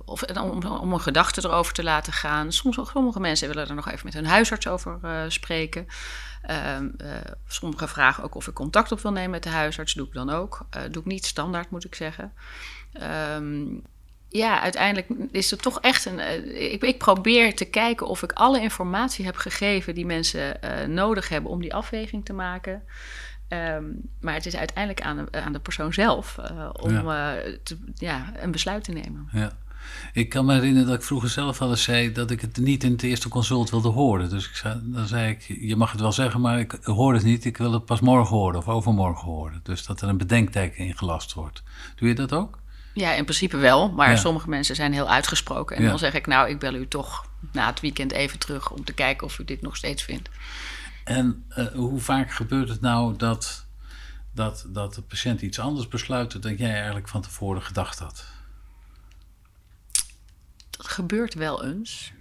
Of 0.04 0.22
om, 0.22 0.62
om, 0.66 0.92
een 0.92 1.00
gedachte 1.00 1.44
erover 1.44 1.74
te 1.74 1.82
laten 1.82 2.12
gaan. 2.12 2.52
Soms, 2.52 2.78
sommige 2.92 3.20
mensen 3.20 3.48
willen 3.48 3.68
er 3.68 3.74
nog 3.74 3.88
even 3.88 4.04
met 4.04 4.14
hun 4.14 4.26
huisarts 4.26 4.66
over 4.68 5.00
spreken. 5.28 5.86
Ehm, 6.42 6.88
sommige 7.46 7.88
vragen 7.88 8.24
ook 8.24 8.34
of 8.34 8.48
ik 8.48 8.54
contact 8.54 8.92
op 8.92 9.00
wil 9.00 9.12
nemen 9.12 9.30
met 9.30 9.42
de 9.42 9.48
huisarts. 9.48 9.94
Doe 9.94 10.06
ik 10.06 10.12
dan 10.12 10.30
ook. 10.30 10.66
doe 10.90 11.02
ik 11.02 11.08
niet 11.08 11.26
standaard, 11.26 11.70
moet 11.70 11.84
ik 11.84 11.94
zeggen. 11.94 12.32
Um, 13.36 13.82
ja, 14.32 14.60
uiteindelijk 14.60 15.08
is 15.30 15.50
het 15.50 15.62
toch 15.62 15.80
echt 15.80 16.04
een. 16.04 16.18
Uh, 16.18 16.72
ik, 16.72 16.82
ik, 16.82 16.98
probeer 16.98 17.54
te 17.54 17.64
kijken 17.64 18.06
of 18.06 18.22
ik 18.22 18.32
alle 18.32 18.60
informatie 18.60 19.24
heb 19.24 19.36
gegeven 19.36 19.94
die 19.94 20.06
mensen 20.06 20.56
uh, 20.64 20.86
nodig 20.86 21.28
hebben 21.28 21.50
om 21.50 21.60
die 21.60 21.74
afweging 21.74 22.24
te 22.24 22.32
maken. 22.32 22.82
Um, 23.48 24.00
maar 24.20 24.34
het 24.34 24.46
is 24.46 24.56
uiteindelijk 24.56 25.02
aan 25.02 25.16
de, 25.16 25.42
aan 25.42 25.52
de 25.52 25.58
persoon 25.58 25.92
zelf 25.92 26.36
uh, 26.40 26.68
om 26.72 26.90
ja. 26.90 27.36
Te, 27.62 27.78
ja, 27.94 28.32
een 28.36 28.50
besluit 28.50 28.84
te 28.84 28.92
nemen. 28.92 29.28
Ja. 29.32 29.52
Ik 30.12 30.28
kan 30.28 30.44
me 30.44 30.54
herinneren 30.54 30.88
dat 30.88 30.96
ik 30.96 31.02
vroeger 31.02 31.28
zelf 31.28 31.60
al 31.60 31.70
eens 31.70 31.82
zei 31.82 32.12
dat 32.12 32.30
ik 32.30 32.40
het 32.40 32.56
niet 32.56 32.84
in 32.84 32.92
het 32.92 33.02
eerste 33.02 33.28
consult 33.28 33.70
wilde 33.70 33.88
horen. 33.88 34.30
Dus 34.30 34.48
ik 34.48 34.54
zei, 34.54 34.80
dan 34.82 35.06
zei 35.06 35.30
ik, 35.30 35.42
je 35.60 35.76
mag 35.76 35.92
het 35.92 36.00
wel 36.00 36.12
zeggen, 36.12 36.40
maar 36.40 36.58
ik 36.58 36.78
hoor 36.82 37.14
het 37.14 37.24
niet. 37.24 37.44
Ik 37.44 37.56
wil 37.56 37.72
het 37.72 37.84
pas 37.84 38.00
morgen 38.00 38.36
horen 38.36 38.58
of 38.58 38.68
overmorgen 38.68 39.28
horen. 39.28 39.60
Dus 39.62 39.86
dat 39.86 40.00
er 40.00 40.08
een 40.08 40.18
bedenkteken 40.18 40.84
ingelast 40.84 41.32
wordt. 41.32 41.62
Doe 41.96 42.08
je 42.08 42.14
dat 42.14 42.32
ook? 42.32 42.61
Ja, 42.94 43.12
in 43.12 43.24
principe 43.24 43.56
wel. 43.56 43.92
Maar 43.92 44.18
sommige 44.18 44.48
mensen 44.48 44.74
zijn 44.74 44.92
heel 44.92 45.08
uitgesproken. 45.08 45.76
En 45.76 45.84
dan 45.84 45.98
zeg 45.98 46.14
ik, 46.14 46.26
nou, 46.26 46.48
ik 46.48 46.58
bel 46.58 46.74
u 46.74 46.88
toch 46.88 47.26
na 47.52 47.66
het 47.66 47.80
weekend 47.80 48.12
even 48.12 48.38
terug 48.38 48.70
om 48.70 48.84
te 48.84 48.92
kijken 48.92 49.26
of 49.26 49.38
u 49.38 49.44
dit 49.44 49.62
nog 49.62 49.76
steeds 49.76 50.02
vindt. 50.02 50.28
En 51.04 51.44
uh, 51.58 51.66
hoe 51.66 52.00
vaak 52.00 52.32
gebeurt 52.32 52.68
het 52.68 52.80
nou 52.80 53.16
dat 53.16 53.66
dat, 54.34 54.64
dat 54.68 54.94
de 54.94 55.02
patiënt 55.02 55.40
iets 55.40 55.58
anders 55.58 55.88
besluit 55.88 56.42
dan 56.42 56.56
jij 56.56 56.74
eigenlijk 56.74 57.08
van 57.08 57.22
tevoren 57.22 57.62
gedacht 57.62 57.98
had? 57.98 58.24
Dat 60.70 60.88
gebeurt 60.88 61.34
wel 61.34 61.64
eens. 61.64 62.12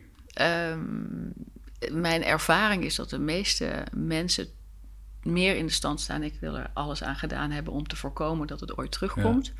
Um, 0.42 1.34
mijn 1.92 2.24
ervaring 2.24 2.84
is 2.84 2.96
dat 2.96 3.10
de 3.10 3.20
meeste 3.20 3.84
mensen 3.94 4.48
meer 5.24 5.56
in 5.56 5.66
de 5.66 5.72
stand 5.72 6.02
staan. 6.02 6.24
Ik 6.24 6.38
wil 6.40 6.58
er 6.58 6.70
alles 6.74 7.04
aan 7.04 7.16
gedaan 7.16 7.52
hebben 7.52 7.74
om 7.74 7.88
te 7.88 7.96
voorkomen 7.96 8.48
dat 8.48 8.60
het 8.60 8.78
ooit 8.78 8.92
terugkomt. 8.92 9.54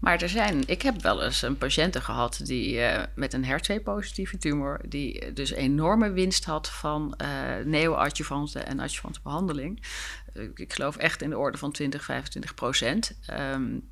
Maar 0.00 0.22
er 0.22 0.28
zijn, 0.28 0.62
ik 0.66 0.82
heb 0.82 1.02
wel 1.02 1.22
eens 1.22 1.42
een 1.42 1.58
patiënte 1.58 2.00
gehad 2.00 2.40
die 2.44 2.76
uh, 2.76 3.02
met 3.14 3.32
een 3.32 3.44
HER2-positieve 3.44 4.38
tumor, 4.38 4.80
die 4.88 5.32
dus 5.32 5.50
enorme 5.50 6.10
winst 6.10 6.44
had 6.44 6.70
van 6.70 7.14
uh, 7.22 7.28
neoadjuvante 7.64 8.58
en 8.58 8.80
adjuvante 8.80 9.20
behandeling. 9.22 9.86
Uh, 10.34 10.48
ik 10.54 10.72
geloof 10.72 10.96
echt 10.96 11.22
in 11.22 11.30
de 11.30 11.38
orde 11.38 11.58
van 11.58 11.72
20, 11.72 12.04
25 12.04 12.54
procent. 12.54 13.18
Um, 13.30 13.88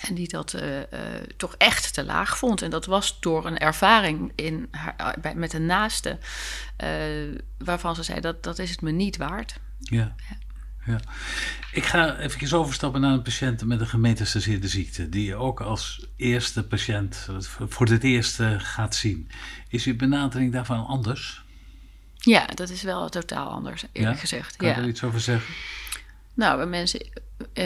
en 0.00 0.14
die 0.14 0.28
dat 0.28 0.52
uh, 0.52 0.78
uh, 0.78 0.84
toch 1.36 1.54
echt 1.56 1.94
te 1.94 2.04
laag 2.04 2.38
vond. 2.38 2.62
En 2.62 2.70
dat 2.70 2.86
was 2.86 3.20
door 3.20 3.46
een 3.46 3.58
ervaring 3.58 4.32
in 4.34 4.68
haar, 4.70 5.16
bij, 5.20 5.34
met 5.34 5.52
een 5.52 5.66
naaste, 5.66 6.18
waarvan 7.58 7.94
ze 7.94 8.02
zei 8.02 8.20
dat 8.20 8.42
dat 8.42 8.58
is 8.58 8.70
het 8.70 8.80
me 8.80 8.90
niet 8.90 9.16
waard. 9.16 9.60
Ja. 9.78 10.14
ja. 10.28 10.36
Ja. 10.90 11.00
Ik 11.72 11.84
ga 11.84 12.18
even 12.18 12.58
overstappen 12.58 13.00
naar 13.00 13.12
een 13.12 13.22
patiënt 13.22 13.64
met 13.64 13.80
een 13.80 13.86
gemetastaseerde 13.86 14.68
ziekte, 14.68 15.08
die 15.08 15.24
je 15.24 15.34
ook 15.34 15.60
als 15.60 16.06
eerste 16.16 16.64
patiënt 16.64 17.28
voor 17.68 17.86
het 17.86 18.04
eerste 18.04 18.56
gaat 18.58 18.94
zien. 18.94 19.30
Is 19.68 19.84
uw 19.84 19.96
benadering 19.96 20.52
daarvan 20.52 20.86
anders? 20.86 21.44
Ja, 22.14 22.46
dat 22.46 22.70
is 22.70 22.82
wel 22.82 23.08
totaal 23.08 23.48
anders, 23.48 23.84
eerlijk 23.92 24.14
ja? 24.14 24.20
gezegd. 24.20 24.56
Kan 24.56 24.68
ja. 24.68 24.74
je 24.74 24.80
er 24.80 24.88
iets 24.88 25.02
over 25.02 25.20
zeggen? 25.20 25.54
Nou, 26.34 26.56
bij 26.56 26.66
mensen 26.66 27.00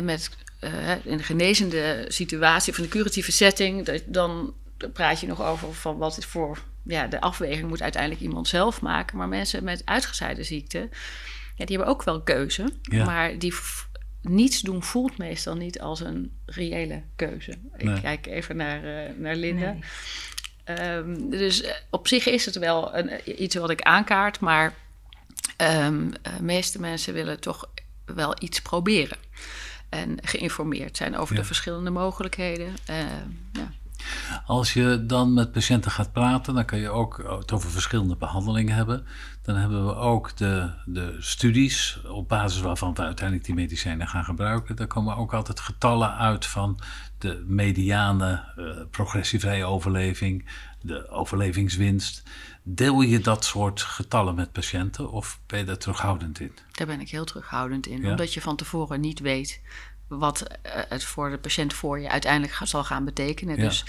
met 0.03 0.31
uh, 0.61 1.07
in 1.07 1.17
de 1.17 1.23
genezende 1.23 2.05
situatie 2.09 2.77
in 2.77 2.83
de 2.83 2.89
curatieve 2.89 3.33
setting, 3.33 4.03
dan 4.07 4.55
praat 4.93 5.21
je 5.21 5.27
nog 5.27 5.43
over 5.43 5.75
van 5.75 5.97
wat 5.97 6.19
is 6.19 6.25
voor 6.25 6.59
ja, 6.83 7.07
de 7.07 7.21
afweging 7.21 7.69
moet 7.69 7.83
uiteindelijk 7.83 8.23
iemand 8.23 8.49
zelf 8.49 8.81
maken. 8.81 9.17
Maar 9.17 9.29
mensen 9.29 9.65
met 9.65 9.83
uitgezaaide 9.85 10.45
ziekte, 10.45 10.89
ja, 11.55 11.65
die 11.65 11.77
hebben 11.77 11.95
ook 11.95 12.03
wel 12.03 12.23
keuze, 12.23 12.73
ja. 12.83 13.05
maar 13.05 13.39
die 13.39 13.55
niets 14.23 14.61
doen 14.61 14.83
voelt 14.83 15.19
meestal 15.19 15.57
niet 15.57 15.81
als 15.81 16.01
een 16.01 16.39
reële 16.47 17.03
keuze. 17.17 17.55
Nee. 17.77 17.95
Ik 17.95 18.03
kijk 18.03 18.27
even 18.27 18.57
naar, 18.57 18.85
uh, 18.85 19.19
naar 19.19 19.37
Linda. 19.37 19.73
Nee. 19.73 19.83
Um, 20.97 21.31
dus 21.31 21.63
uh, 21.63 21.71
op 21.91 22.09
zich 22.09 22.27
is 22.27 22.45
het 22.45 22.59
wel 22.59 22.95
een, 22.95 23.43
iets 23.43 23.55
wat 23.55 23.71
ik 23.71 23.83
aankaart, 23.83 24.41
maar 24.41 24.75
um, 25.57 26.11
de 26.11 26.43
meeste 26.43 26.81
mensen 26.81 27.15
willen 27.15 27.41
toch 27.41 27.69
wel 28.05 28.37
iets 28.39 28.63
proberen 28.63 29.17
en 29.89 30.19
geïnformeerd 30.23 30.97
zijn 30.97 31.17
over 31.17 31.35
Ja. 31.35 31.41
de 31.41 31.47
verschillende 31.47 31.91
mogelijkheden. 31.91 32.77
Uh, 32.91 32.97
ja. 33.53 33.73
Als 34.47 34.73
je 34.73 35.05
dan 35.07 35.33
met 35.33 35.53
patiënten 35.53 35.91
gaat 35.91 36.13
praten, 36.13 36.55
dan 36.55 36.65
kan 36.65 36.79
je 36.79 36.89
ook 36.89 37.37
het 37.41 37.53
over 37.53 37.71
verschillende 37.71 38.17
behandelingen 38.17 38.75
hebben. 38.75 39.07
Dan 39.43 39.57
hebben 39.57 39.87
we 39.87 39.95
ook 39.95 40.37
de, 40.37 40.71
de 40.87 41.17
studies 41.19 42.01
op 42.09 42.29
basis 42.29 42.61
waarvan 42.61 42.95
we 42.95 43.03
uiteindelijk 43.03 43.47
die 43.47 43.55
medicijnen 43.55 44.09
gaan 44.09 44.25
gebruiken. 44.25 44.77
Daar 44.77 44.87
komen 44.87 45.17
ook 45.17 45.35
altijd 45.35 45.61
getallen 45.61 46.17
uit 46.17 46.47
van 46.47 46.81
de 47.19 47.45
mediane 47.47 48.45
uh, 48.59 48.77
progressievrije 48.91 49.65
overleving, 49.65 50.49
de 50.81 51.09
overlevingswinst. 51.09 52.23
Deel 52.63 53.01
je 53.01 53.21
dat 53.21 53.45
soort 53.45 53.83
getallen 53.83 54.35
met 54.35 54.53
patiënten 54.53 55.11
of 55.11 55.41
ben 55.47 55.59
je 55.59 55.65
daar 55.65 55.79
terughoudend 55.79 56.41
in? 56.41 56.53
Daar 56.73 56.87
ben 56.87 57.01
ik 57.01 57.11
heel 57.11 57.25
terughoudend 57.25 57.87
in, 57.87 58.03
Ja. 58.03 58.11
omdat 58.11 58.35
je 58.35 58.41
van 58.41 58.57
tevoren 58.57 59.01
niet 59.01 59.21
weet 59.21 59.61
wat 60.19 60.43
eh, 60.43 60.73
het 60.89 61.05
voor 61.05 61.31
de 61.31 61.39
patiënt 61.39 61.75
voor 61.75 62.01
je 62.01 62.09
uiteindelijk 62.09 62.61
zal 62.63 62.85
gaan 62.85 63.05
betekenen. 63.05 63.57
Ja. 63.57 63.63
Dus 63.63 63.85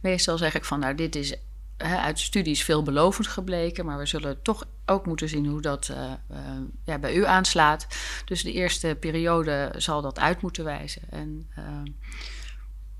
meestal 0.00 0.38
zeg 0.38 0.54
ik 0.54 0.64
van, 0.64 0.80
nou, 0.80 0.94
dit 0.94 1.16
is 1.16 1.36
hè, 1.76 1.96
uit 1.96 2.18
studies 2.18 2.64
veelbelovend 2.64 3.26
gebleken, 3.26 3.84
maar 3.84 3.98
we 3.98 4.06
zullen 4.06 4.42
toch 4.42 4.64
ook 4.86 5.06
moeten 5.06 5.28
zien 5.28 5.46
hoe 5.46 5.60
dat 5.60 5.88
eh, 5.88 6.12
eh, 6.12 6.38
ja, 6.84 6.98
bij 6.98 7.14
u 7.14 7.26
aanslaat. 7.26 7.86
Dus 8.24 8.42
de 8.42 8.52
eerste 8.52 8.96
periode 9.00 9.72
zal 9.76 10.02
dat 10.02 10.18
uit 10.18 10.40
moeten 10.40 10.64
wijzen. 10.64 11.02
En 11.10 11.50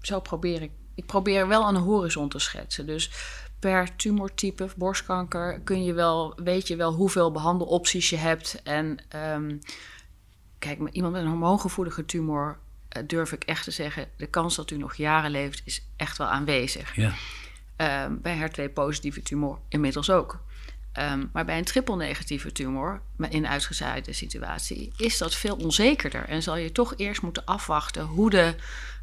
zo 0.01 0.21
probeer 0.21 0.63
ik. 0.63 0.71
Ik 0.95 1.07
probeer 1.07 1.49
wel 1.49 1.69
een 1.69 1.77
horizon 1.77 2.29
te 2.29 2.39
schetsen. 2.39 2.87
Dus 2.87 3.11
per 3.61 3.97
tumortype, 3.97 4.69
borstkanker, 4.77 5.61
kun 5.61 5.85
je 5.85 5.93
wel, 5.93 6.33
weet 6.37 6.69
je 6.69 6.77
wel 6.77 6.93
hoeveel 6.93 7.33
behandelopties 7.33 8.11
je 8.11 8.17
hebt. 8.17 8.63
En 8.63 8.99
ehm, 9.09 9.57
kijk, 10.59 10.79
iemand 10.91 11.13
met 11.13 11.23
een 11.23 11.29
hormoongevoelige 11.29 12.05
tumor 12.05 12.59
durf 13.07 13.33
ik 13.33 13.45
echt 13.45 13.65
te 13.65 13.71
zeggen, 13.71 14.09
de 14.17 14.27
kans 14.27 14.57
dat 14.57 14.71
u 14.71 14.77
nog 14.77 14.95
jaren 14.95 15.31
leeft 15.31 15.63
is 15.65 15.83
echt 15.97 16.19
wel 16.19 16.27
aanwezig. 16.27 16.97
Ja, 16.97 17.13
Ehm, 17.81 18.15
bij 18.23 18.37
HER2-positieve 18.37 19.23
tumor 19.23 19.59
inmiddels 19.69 20.11
ook. 20.11 20.41
Ehm, 20.93 21.27
maar 21.33 21.45
bij 21.45 21.59
een 21.59 21.65
triple-negatieve 21.65 22.53
tumor, 22.53 23.01
maar 23.17 23.33
in 23.33 23.47
uitgezaaide 23.47 24.13
situatie, 24.13 24.93
is 24.97 25.19
dat 25.19 25.35
veel 25.35 25.57
onzekerder. 25.57 26.25
En 26.25 26.43
zal 26.43 26.57
je 26.57 26.73
toch 26.73 26.95
eerst 26.97 27.23
moeten 27.23 27.45
afwachten 27.45 28.03
hoe 28.03 28.31
de 28.31 28.55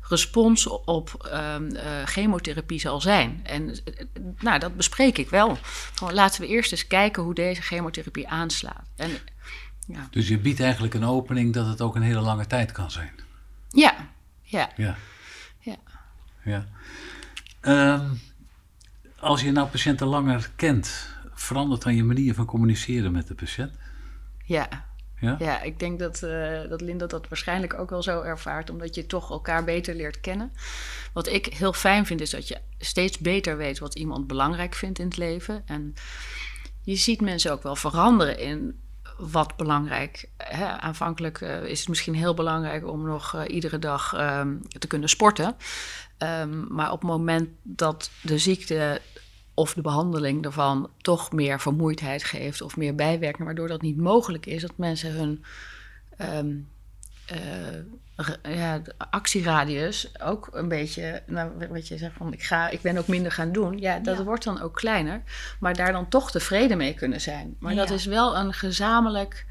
respons 0.02 0.68
op 0.68 1.28
ehm, 1.32 1.70
eh, 1.70 2.06
chemotherapie 2.06 2.80
zal 2.80 3.02
zijn. 3.02 3.40
En 3.44 3.70
eh, 3.70 4.06
nou, 4.40 4.60
dat 4.60 4.76
bespreek 4.76 5.18
ik 5.18 5.30
wel. 5.30 5.58
Gewoon, 5.94 6.14
laten 6.14 6.42
we 6.42 6.48
eerst 6.48 6.72
eens 6.72 6.88
kijken 6.88 7.24
hoe 7.24 7.34
deze 7.34 7.62
chemotherapie 7.62 8.28
aanslaat. 8.28 8.90
En 8.96 9.12
ja, 9.88 10.08
dus 10.12 10.28
je 10.28 10.38
biedt 10.38 10.60
eigenlijk 10.60 10.94
een 10.94 11.06
opening 11.06 11.54
dat 11.54 11.68
het 11.68 11.82
ook 11.82 11.96
een 11.96 12.02
hele 12.02 12.22
lange 12.22 12.48
tijd 12.48 12.72
kan 12.72 12.92
zijn. 12.92 13.12
Ja, 13.82 14.10
ja, 14.42 14.72
Ja. 14.76 14.96
ja. 15.60 15.78
ja. 16.44 16.66
Ehm, 17.62 18.14
als 19.20 19.42
je 19.42 19.52
nou 19.52 19.68
patiënten 19.68 20.08
langer 20.08 20.52
kent, 20.56 21.10
verandert 21.34 21.82
dan 21.82 21.96
je 21.96 22.04
manier 22.04 22.34
van 22.34 22.46
communiceren 22.46 23.12
met 23.12 23.28
de 23.28 23.36
patiënt? 23.36 23.72
ja. 24.46 24.86
Ja? 25.20 25.36
Ja, 25.40 25.62
ik 25.62 25.80
denk 25.80 26.00
dat, 26.00 26.24
eh, 26.24 26.70
dat 26.70 26.82
Linda 26.82 27.06
dat 27.06 27.28
waarschijnlijk 27.28 27.74
ook 27.74 27.90
wel 27.90 28.04
zo 28.04 28.22
ervaart, 28.22 28.70
omdat 28.70 28.96
je 28.96 29.06
toch 29.06 29.30
elkaar 29.30 29.64
beter 29.64 29.96
leert 29.96 30.20
kennen. 30.20 30.52
Wat 31.14 31.28
ik 31.28 31.46
heel 31.46 31.74
fijn 31.74 32.06
vind, 32.06 32.22
is 32.22 32.30
dat 32.30 32.48
je 32.48 32.58
steeds 32.78 33.18
beter 33.18 33.58
weet 33.58 33.80
wat 33.80 33.96
iemand 33.96 34.28
belangrijk 34.28 34.76
vindt 34.76 35.00
in 35.00 35.06
het 35.06 35.18
leven. 35.18 35.64
En 35.66 35.94
je 36.82 36.96
ziet 36.96 37.22
mensen 37.22 37.52
ook 37.52 37.64
wel 37.64 37.76
veranderen 37.76 38.40
in 38.40 38.80
wat 39.18 39.56
belangrijk. 39.56 40.30
Hè, 40.38 40.66
aanvankelijk 40.66 41.42
eh, 41.42 41.64
is 41.64 41.80
het 41.80 41.90
misschien 41.90 42.16
heel 42.16 42.34
belangrijk 42.34 42.88
om 42.88 43.06
nog 43.06 43.36
eh, 43.36 43.56
iedere 43.56 43.80
dag 43.80 44.14
ehm, 44.14 44.56
te 44.80 44.88
kunnen 44.88 45.10
sporten. 45.10 45.56
Ehm, 46.18 46.74
maar 46.74 46.92
op 46.92 47.02
het 47.02 47.10
moment 47.10 47.50
dat 47.62 48.10
de 48.22 48.38
ziekte 48.38 49.02
of 49.54 49.74
de 49.74 49.82
behandeling 49.82 50.46
ervan 50.46 50.90
toch 51.02 51.32
meer 51.32 51.60
vermoeidheid 51.60 52.24
geeft 52.24 52.62
of 52.62 52.78
meer 52.78 52.96
bijwerking, 52.96 53.46
waardoor 53.46 53.68
dat 53.68 53.82
niet 53.82 53.98
mogelijk 53.98 54.46
is, 54.46 54.62
dat 54.62 54.78
mensen 54.78 55.12
hun 55.12 55.44
ehm, 56.18 56.56
re- 58.16 58.50
ja, 58.56 58.80
de 58.80 58.94
actieradius 59.10 60.20
ook 60.22 60.48
een 60.52 60.68
beetje, 60.68 61.22
nou, 61.26 61.52
wat 61.70 61.88
je 61.88 61.98
zegt 61.98 62.14
van 62.18 62.34
ik, 62.34 62.44
ga, 62.44 62.70
ik 62.70 62.82
ben 62.82 62.98
ook 62.98 63.08
minder 63.08 63.32
gaan 63.32 63.52
doen, 63.52 63.78
ja, 63.80 64.00
dat 64.00 64.18
Ja. 64.18 64.24
wordt 64.24 64.44
dan 64.44 64.62
ook 64.62 64.76
kleiner, 64.76 65.22
maar 65.60 65.76
daar 65.76 65.92
dan 65.92 66.08
toch 66.10 66.32
tevreden 66.32 66.78
mee 66.78 66.94
kunnen 66.94 67.22
zijn. 67.22 67.56
Maar 67.60 67.76
dat 67.76 67.90
is 67.90 68.06
wel 68.06 68.38
een 68.38 68.54
gezamenlijk 68.54 69.46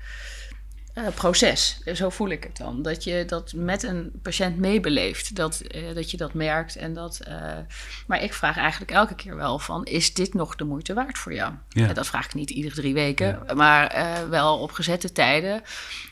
eh, 0.97 1.07
proces. 1.15 1.79
Zo 1.95 2.11
voel 2.11 2.29
ik 2.29 2.43
het 2.43 2.57
dan. 2.57 2.83
Dat 2.83 3.05
je 3.05 3.25
dat 3.27 3.53
met 3.53 3.83
een 3.83 4.13
patiënt 4.23 4.59
meebeleeft. 4.59 5.37
Dat, 5.37 5.61
eh, 5.61 5.95
dat 5.95 6.11
je 6.11 6.17
dat 6.17 6.35
merkt. 6.35 6.77
En 6.77 6.95
dat, 6.95 7.21
eh, 7.21 7.59
maar 8.07 8.23
ik 8.23 8.33
vraag 8.33 8.57
eigenlijk 8.57 8.91
elke 8.91 9.15
keer 9.15 9.37
wel 9.37 9.59
van... 9.59 9.85
is 9.85 10.15
dit 10.15 10.35
nog 10.35 10.57
de 10.57 10.65
moeite 10.65 10.95
waard 10.95 11.19
voor 11.19 11.35
jou? 11.35 11.53
Ja. 11.69 11.93
Dat 11.93 12.07
vraag 12.07 12.25
ik 12.25 12.35
niet 12.35 12.51
iedere 12.51 12.75
drie 12.75 12.95
weken. 12.95 13.43
Maar 13.55 13.95
wel 14.31 14.59
op 14.59 14.71
gezette 14.71 15.13
tijden. 15.13 15.63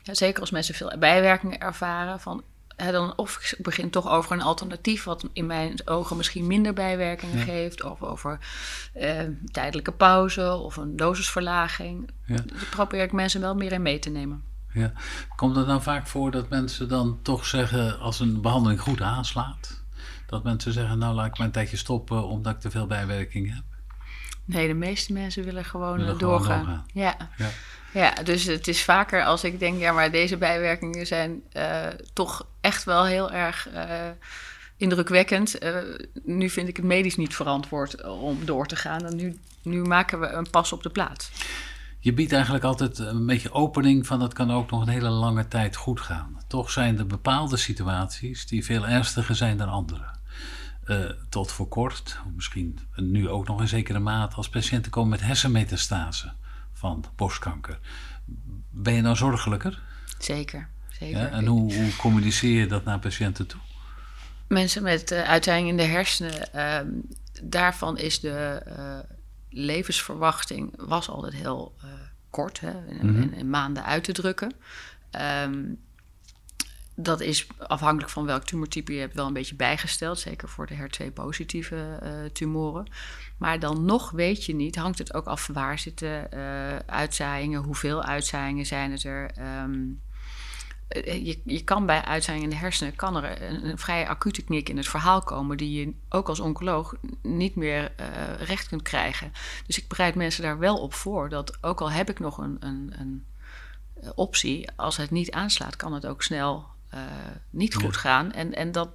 Ja, 0.02 0.14
zeker 0.14 0.40
als 0.40 0.50
mensen 0.50 0.74
veel 0.74 0.92
bijwerkingen 0.98 1.60
ervaren. 1.60 2.20
Van, 2.20 2.42
dan, 2.76 3.16
of 3.16 3.52
ik 3.56 3.62
begin 3.62 3.90
toch 3.90 4.08
over 4.08 4.32
een 4.32 4.42
alternatief... 4.42 5.04
wat 5.04 5.28
in 5.32 5.46
mijn 5.46 5.74
ogen 5.84 6.16
misschien 6.16 6.46
minder 6.46 6.72
bijwerkingen 6.72 7.38
Ja. 7.38 7.44
geeft. 7.44 7.84
Of 7.84 8.02
over 8.02 8.38
eh, 8.92 9.20
tijdelijke 9.52 9.92
pauze 9.92 10.52
of 10.52 10.76
een 10.76 10.96
dosisverlaging. 10.96 12.10
Ja. 12.26 12.44
Probeer 12.70 13.02
ik 13.02 13.12
mensen 13.12 13.40
wel 13.40 13.54
meer 13.54 13.72
in 13.72 13.82
mee 13.82 13.98
te 13.98 14.10
nemen. 14.10 14.52
Ja. 14.74 14.92
Komt 15.36 15.56
het 15.56 15.66
dan 15.66 15.82
vaak 15.82 16.06
voor 16.06 16.30
dat 16.30 16.48
mensen 16.48 16.88
dan 16.88 17.18
toch 17.22 17.46
zeggen, 17.46 17.98
als 17.98 18.20
een 18.20 18.40
behandeling 18.40 18.80
goed 18.80 19.00
aanslaat, 19.00 19.82
dat 20.26 20.44
mensen 20.44 20.72
zeggen, 20.72 20.98
nou 20.98 21.14
laat 21.14 21.26
ik 21.26 21.38
maar 21.38 21.46
een 21.46 21.52
tijdje 21.52 21.76
stoppen 21.76 22.26
omdat 22.26 22.54
ik 22.54 22.60
te 22.60 22.70
veel 22.70 22.86
bijwerkingen 22.86 23.54
heb? 23.54 23.64
Nee, 24.44 24.66
de 24.66 24.74
meeste 24.74 25.12
mensen 25.12 25.44
willen 25.44 25.64
gewoon 25.64 25.96
Willen 25.96 26.12
eh, 26.12 26.18
gewoon 26.18 26.38
doorgaan. 26.38 26.86
Ja. 26.92 27.16
Ja. 27.36 27.48
ja, 27.92 28.22
dus 28.22 28.44
het 28.44 28.68
is 28.68 28.84
vaker 28.84 29.24
als 29.24 29.44
ik 29.44 29.58
denk, 29.58 29.78
ja, 29.78 29.92
maar 29.92 30.10
deze 30.10 30.36
bijwerkingen 30.36 31.06
zijn 31.06 31.42
eh, 31.52 31.86
toch 32.12 32.46
echt 32.60 32.84
wel 32.84 33.04
heel 33.04 33.32
erg 33.32 33.68
eh, 33.68 33.88
indrukwekkend. 34.76 35.58
Nu 36.24 36.50
vind 36.50 36.68
ik 36.68 36.76
het 36.76 36.86
medisch 36.86 37.16
niet 37.16 37.34
verantwoord 37.34 38.04
om 38.04 38.44
door 38.44 38.66
te 38.66 38.76
gaan. 38.76 39.06
En 39.06 39.16
nu, 39.16 39.38
nu 39.62 39.82
maken 39.82 40.20
we 40.20 40.26
een 40.26 40.50
pas 40.50 40.72
op 40.72 40.82
de 40.82 40.90
plaats. 40.90 41.30
Je 42.04 42.12
biedt 42.12 42.32
eigenlijk 42.32 42.64
altijd 42.64 42.98
een 42.98 43.26
beetje 43.26 43.52
opening 43.52 44.06
van 44.06 44.18
dat 44.18 44.32
kan 44.32 44.52
ook 44.52 44.70
nog 44.70 44.80
een 44.80 44.88
hele 44.88 45.08
lange 45.08 45.48
tijd 45.48 45.76
goed 45.76 46.00
gaan. 46.00 46.40
Toch 46.46 46.70
zijn 46.70 46.98
er 46.98 47.06
bepaalde 47.06 47.56
situaties 47.56 48.46
die 48.46 48.64
veel 48.64 48.86
ernstiger 48.86 49.36
zijn 49.36 49.56
dan 49.56 49.68
andere. 49.68 50.04
Uh, 50.86 51.10
tot 51.28 51.52
voor 51.52 51.68
kort, 51.68 52.18
misschien 52.34 52.78
nu 52.96 53.28
ook 53.28 53.46
nog 53.46 53.60
in 53.60 53.68
zekere 53.68 53.98
mate, 53.98 54.36
als 54.36 54.48
patiënten 54.48 54.90
komen 54.90 55.10
met 55.10 55.20
hersenmetastase 55.20 56.32
van 56.72 57.04
borstkanker. 57.16 57.78
Ben 58.70 58.94
je 58.94 59.00
nou 59.00 59.16
zorgelijker? 59.16 59.82
Zeker, 60.18 60.68
zeker. 60.88 61.18
Ja, 61.18 61.28
en 61.28 61.46
hoe, 61.46 61.74
hoe, 61.74 61.96
communiceer 61.96 62.60
je 62.60 62.66
dat 62.66 62.84
naar 62.84 62.98
patiënten 62.98 63.46
toe? 63.46 63.60
Mensen 64.48 64.82
met 64.82 65.12
uh, 65.12 65.66
in 65.66 65.76
de 65.76 65.82
hersenen, 65.82 66.48
uh, 66.54 66.78
daarvan 67.42 67.98
is 67.98 68.20
de 68.20 68.62
uh, 68.68 68.98
levensverwachting 69.54 70.74
was 70.76 71.08
altijd 71.08 71.34
heel 71.34 71.74
kort, 72.30 72.60
hè, 72.60 72.86
in, 72.86 73.06
mm 73.06 73.22
-hmm. 73.22 73.32
in, 73.32 73.50
maanden 73.50 73.84
uit 73.84 74.04
te 74.04 74.12
drukken. 74.12 74.52
Um, 75.44 75.78
dat 76.96 77.20
is 77.20 77.46
afhankelijk 77.58 78.10
van 78.10 78.26
welk 78.26 78.44
tumortype 78.44 78.94
je 78.94 79.00
hebt 79.00 79.14
wel 79.14 79.26
een 79.26 79.32
beetje 79.32 79.54
bijgesteld. 79.54 80.18
Zeker 80.18 80.48
voor 80.48 80.66
de 80.66 80.76
HER2-positieve 80.76 82.00
uh, 82.02 82.10
tumoren. 82.32 82.86
Maar 83.38 83.58
dan 83.58 83.84
nog 83.84 84.10
weet 84.10 84.44
je 84.44 84.54
niet, 84.54 84.76
hangt 84.76 84.98
het 84.98 85.14
ook 85.14 85.26
af 85.26 85.46
waar 85.46 85.78
zitten 85.78 86.28
uh, 86.34 86.76
uitzaaiingen, 86.86 87.62
hoeveel 87.62 88.02
uitzaaiingen 88.02 88.66
zijn 88.66 88.90
het 88.90 89.04
er. 89.04 89.30
Um, 89.62 90.00
je, 90.88 91.40
je 91.44 91.64
kan 91.64 91.86
bij 91.86 92.02
uitzaaiingen 92.02 92.50
in 92.50 92.56
de 92.56 92.62
hersenen 92.62 92.96
kan 92.96 93.16
er 93.16 93.42
een, 93.42 93.68
een, 93.68 93.78
vrij 93.78 94.08
acute 94.08 94.42
knik 94.42 94.68
in 94.68 94.76
het 94.76 94.88
verhaal 94.88 95.22
komen, 95.22 95.56
die 95.56 95.80
je 95.80 95.92
ook 96.08 96.28
als 96.28 96.40
oncoloog 96.40 96.94
niet 97.22 97.54
meer 97.54 97.92
uh, 98.00 98.06
recht 98.38 98.68
kunt 98.68 98.82
krijgen. 98.82 99.32
Dus 99.66 99.78
ik 99.78 99.88
bereid 99.88 100.14
mensen 100.14 100.42
daar 100.42 100.58
wel 100.58 100.76
op 100.76 100.94
voor 100.94 101.28
dat 101.28 101.58
ook 101.60 101.80
al 101.80 101.90
heb 101.90 102.10
ik 102.10 102.18
nog 102.18 102.38
een, 102.38 102.56
een, 102.60 102.92
een 102.98 103.24
optie, 104.14 104.70
als 104.76 104.96
het 104.96 105.10
niet 105.10 105.30
aanslaat, 105.30 105.76
kan 105.76 105.92
het 105.92 106.06
ook 106.06 106.22
snel 106.22 106.66
uh, 106.94 107.00
niet 107.50 107.74
goed 107.74 107.96
gaan. 107.96 108.32
En, 108.32 108.54
en 108.54 108.72
dat. 108.72 108.88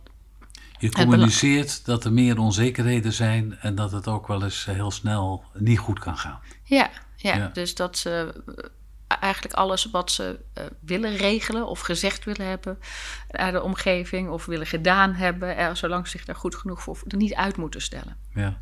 Je 0.79 0.91
communiceert 0.91 1.85
dat 1.85 2.05
er 2.05 2.13
meer 2.13 2.39
onzekerheden 2.39 3.13
zijn 3.13 3.59
en 3.59 3.75
dat 3.75 3.91
het 3.91 4.07
ook 4.07 4.27
wel 4.27 4.43
eens 4.43 4.65
heel 4.65 4.91
snel 4.91 5.43
niet 5.53 5.79
goed 5.79 5.99
kan 5.99 6.17
gaan. 6.17 6.39
Ja, 6.63 6.89
ja, 7.15 7.35
ja. 7.35 7.47
dus 7.53 7.75
dat 7.75 7.97
ze 7.97 8.43
eigenlijk 9.17 9.53
alles 9.53 9.89
wat 9.91 10.11
ze 10.11 10.39
uh, 10.57 10.63
willen 10.79 11.15
regelen 11.15 11.67
of 11.67 11.79
gezegd 11.79 12.25
willen 12.25 12.47
hebben 12.47 12.79
aan 13.31 13.51
de 13.51 13.61
omgeving 13.61 14.29
of 14.29 14.45
willen 14.45 14.67
gedaan 14.67 15.13
hebben, 15.13 15.57
er, 15.57 15.77
zolang 15.77 16.07
ze 16.07 16.17
zich 16.17 16.25
daar 16.25 16.35
goed 16.35 16.55
genoeg 16.55 16.81
voor 16.81 16.97
er 17.07 17.17
niet 17.17 17.33
uit 17.33 17.57
moeten 17.57 17.81
stellen. 17.81 18.17
Ja. 18.33 18.57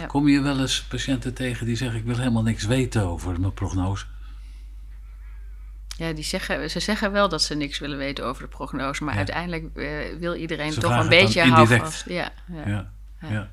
ja. 0.00 0.06
Kom 0.06 0.28
je 0.28 0.40
wel 0.40 0.60
eens 0.60 0.82
patiënten 0.82 1.34
tegen 1.34 1.66
die 1.66 1.76
zeggen: 1.76 1.98
Ik 1.98 2.04
wil 2.04 2.18
helemaal 2.18 2.42
niks 2.42 2.64
weten 2.64 3.02
over 3.02 3.40
mijn 3.40 3.54
prognose? 3.54 4.04
Ja, 5.96 6.12
die 6.12 6.24
zeggen, 6.24 6.70
ze 6.70 6.80
zeggen 6.80 7.12
wel 7.12 7.28
dat 7.28 7.42
ze 7.42 7.54
niks 7.54 7.78
willen 7.78 7.98
weten 7.98 8.24
over 8.24 8.42
de 8.42 8.48
prognose, 8.48 9.04
maar 9.04 9.12
ja. 9.12 9.18
uiteindelijk 9.18 9.64
uh, 9.74 10.18
wil 10.18 10.34
iedereen 10.34 10.72
ze 10.72 10.80
toch 10.80 10.98
een 10.98 11.08
beetje 11.08 11.42
houden. 11.42 11.82
Ja, 12.06 12.32
ja, 12.66 12.90
ja. 13.20 13.50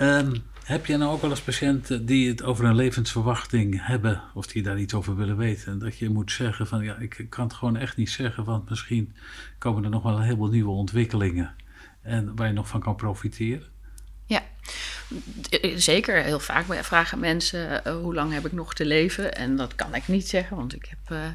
Um, 0.00 0.44
heb 0.68 0.86
je 0.86 0.96
nou 0.96 1.12
ook 1.12 1.20
wel 1.20 1.30
eens 1.30 1.42
patiënten 1.42 2.06
die 2.06 2.28
het 2.28 2.42
over 2.42 2.64
een 2.64 2.74
levensverwachting 2.74 3.86
hebben, 3.86 4.22
of 4.34 4.46
die 4.46 4.62
daar 4.62 4.78
iets 4.78 4.94
over 4.94 5.16
willen 5.16 5.36
weten? 5.36 5.72
En 5.72 5.78
dat 5.78 5.98
je 5.98 6.08
moet 6.08 6.32
zeggen 6.32 6.66
van 6.66 6.84
ja, 6.84 6.96
ik 6.96 7.26
kan 7.28 7.44
het 7.44 7.52
gewoon 7.52 7.76
echt 7.76 7.96
niet 7.96 8.10
zeggen, 8.10 8.44
want 8.44 8.68
misschien 8.68 9.12
komen 9.58 9.84
er 9.84 9.90
nog 9.90 10.02
wel 10.02 10.16
een 10.16 10.22
heleboel 10.22 10.48
nieuwe 10.48 10.70
ontwikkelingen 10.70 11.54
en 12.02 12.36
waar 12.36 12.46
je 12.46 12.52
nog 12.52 12.68
van 12.68 12.80
kan 12.80 12.96
profiteren. 12.96 13.66
Ja, 15.50 15.78
zeker. 15.78 16.22
Heel 16.22 16.40
vaak 16.40 16.64
vragen 16.84 17.18
mensen 17.18 17.82
uh, 17.86 17.96
hoe 18.00 18.14
lang 18.14 18.32
heb 18.32 18.46
ik 18.46 18.52
nog 18.52 18.74
te 18.74 18.86
leven? 18.86 19.34
En 19.34 19.56
dat 19.56 19.74
kan 19.74 19.94
ik 19.94 20.08
niet 20.08 20.28
zeggen, 20.28 20.56
want 20.56 20.74
ik 20.74 20.86
heb... 20.88 21.18
Uh, 21.18 21.26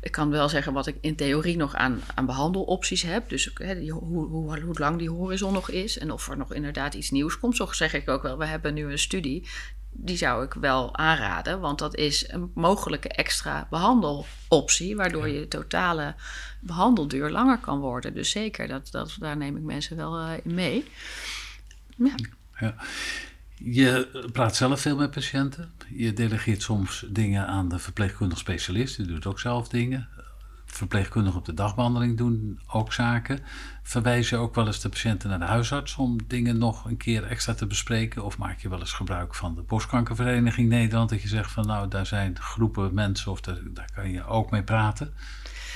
ik 0.00 0.12
kan 0.12 0.30
wel 0.30 0.48
zeggen 0.48 0.72
wat 0.72 0.86
ik 0.86 0.96
in 1.00 1.16
theorie 1.16 1.56
nog 1.56 1.74
aan, 1.74 2.02
aan 2.14 2.26
behandelopties 2.26 3.02
heb. 3.02 3.28
Dus 3.28 3.50
die, 3.54 3.90
hoe, 3.90 4.26
hoe, 4.26 4.60
hoe 4.60 4.78
lang 4.78 4.98
die 4.98 5.10
horizon 5.10 5.52
nog 5.52 5.70
is 5.70 5.98
en 5.98 6.12
of 6.12 6.28
er 6.28 6.36
nog 6.36 6.54
inderdaad 6.54 6.94
iets 6.94 7.10
nieuws 7.10 7.38
komt. 7.38 7.56
Zo 7.56 7.72
zeg 7.72 7.94
ik 7.94 8.08
ook 8.08 8.22
wel, 8.22 8.38
we 8.38 8.46
hebben 8.46 8.74
nu 8.74 8.90
een 8.90 8.98
studie 8.98 9.48
die 9.98 10.16
zou 10.16 10.44
ik 10.44 10.54
wel 10.54 10.96
aanraden, 10.96 11.60
want 11.60 11.78
dat 11.78 11.96
is 11.96 12.28
een 12.28 12.50
mogelijke 12.54 13.08
extra 13.08 13.66
behandeloptie, 13.70 14.96
waardoor 14.96 15.28
je 15.28 15.48
totale 15.48 16.14
behandelduur 16.60 17.30
langer 17.30 17.58
kan 17.58 17.80
worden. 17.80 18.14
Dus 18.14 18.30
zeker, 18.30 18.68
dat, 18.68 18.90
dat, 18.90 19.16
daar 19.18 19.36
neem 19.36 19.56
ik 19.56 19.62
mensen 19.62 19.96
wel 19.96 20.28
in 20.42 20.54
mee. 20.54 20.84
Ja. 21.96 22.14
Ja. 22.58 22.74
Je 23.58 24.08
praat 24.32 24.56
zelf 24.56 24.80
veel 24.80 24.96
met 24.96 25.10
patiënten. 25.10 25.72
Je 25.88 26.12
delegeert 26.12 26.62
soms 26.62 27.06
dingen 27.08 27.46
aan 27.46 27.68
de 27.68 27.78
verpleegkundig 27.78 28.38
specialist. 28.38 28.96
Je 28.96 29.04
doet 29.04 29.26
ook 29.26 29.40
zelf 29.40 29.68
dingen. 29.68 30.08
Verpleegkundigen 30.66 31.38
op 31.38 31.44
de 31.44 31.54
dagbehandeling 31.54 32.16
doen 32.16 32.60
ook 32.66 32.92
zaken. 32.92 33.38
Verwijs 33.82 34.28
je 34.28 34.36
ook 34.36 34.54
wel 34.54 34.66
eens 34.66 34.80
de 34.80 34.88
patiënten 34.88 35.28
naar 35.28 35.38
de 35.38 35.44
huisarts 35.44 35.96
om 35.96 36.18
dingen 36.26 36.58
nog 36.58 36.84
een 36.84 36.96
keer 36.96 37.24
extra 37.24 37.54
te 37.54 37.66
bespreken? 37.66 38.24
Of 38.24 38.38
maak 38.38 38.58
je 38.58 38.68
wel 38.68 38.78
eens 38.78 38.92
gebruik 38.92 39.34
van 39.34 39.54
de 39.54 39.62
Borstkankervereniging 39.62 40.68
Nederland? 40.68 41.10
Dat 41.10 41.22
je 41.22 41.28
zegt 41.28 41.50
van 41.50 41.66
nou, 41.66 41.88
daar 41.88 42.06
zijn 42.06 42.38
groepen 42.40 42.94
mensen 42.94 43.32
of 43.32 43.40
daar, 43.40 43.58
daar 43.64 43.90
kan 43.94 44.10
je 44.10 44.24
ook 44.24 44.50
mee 44.50 44.62
praten? 44.62 45.14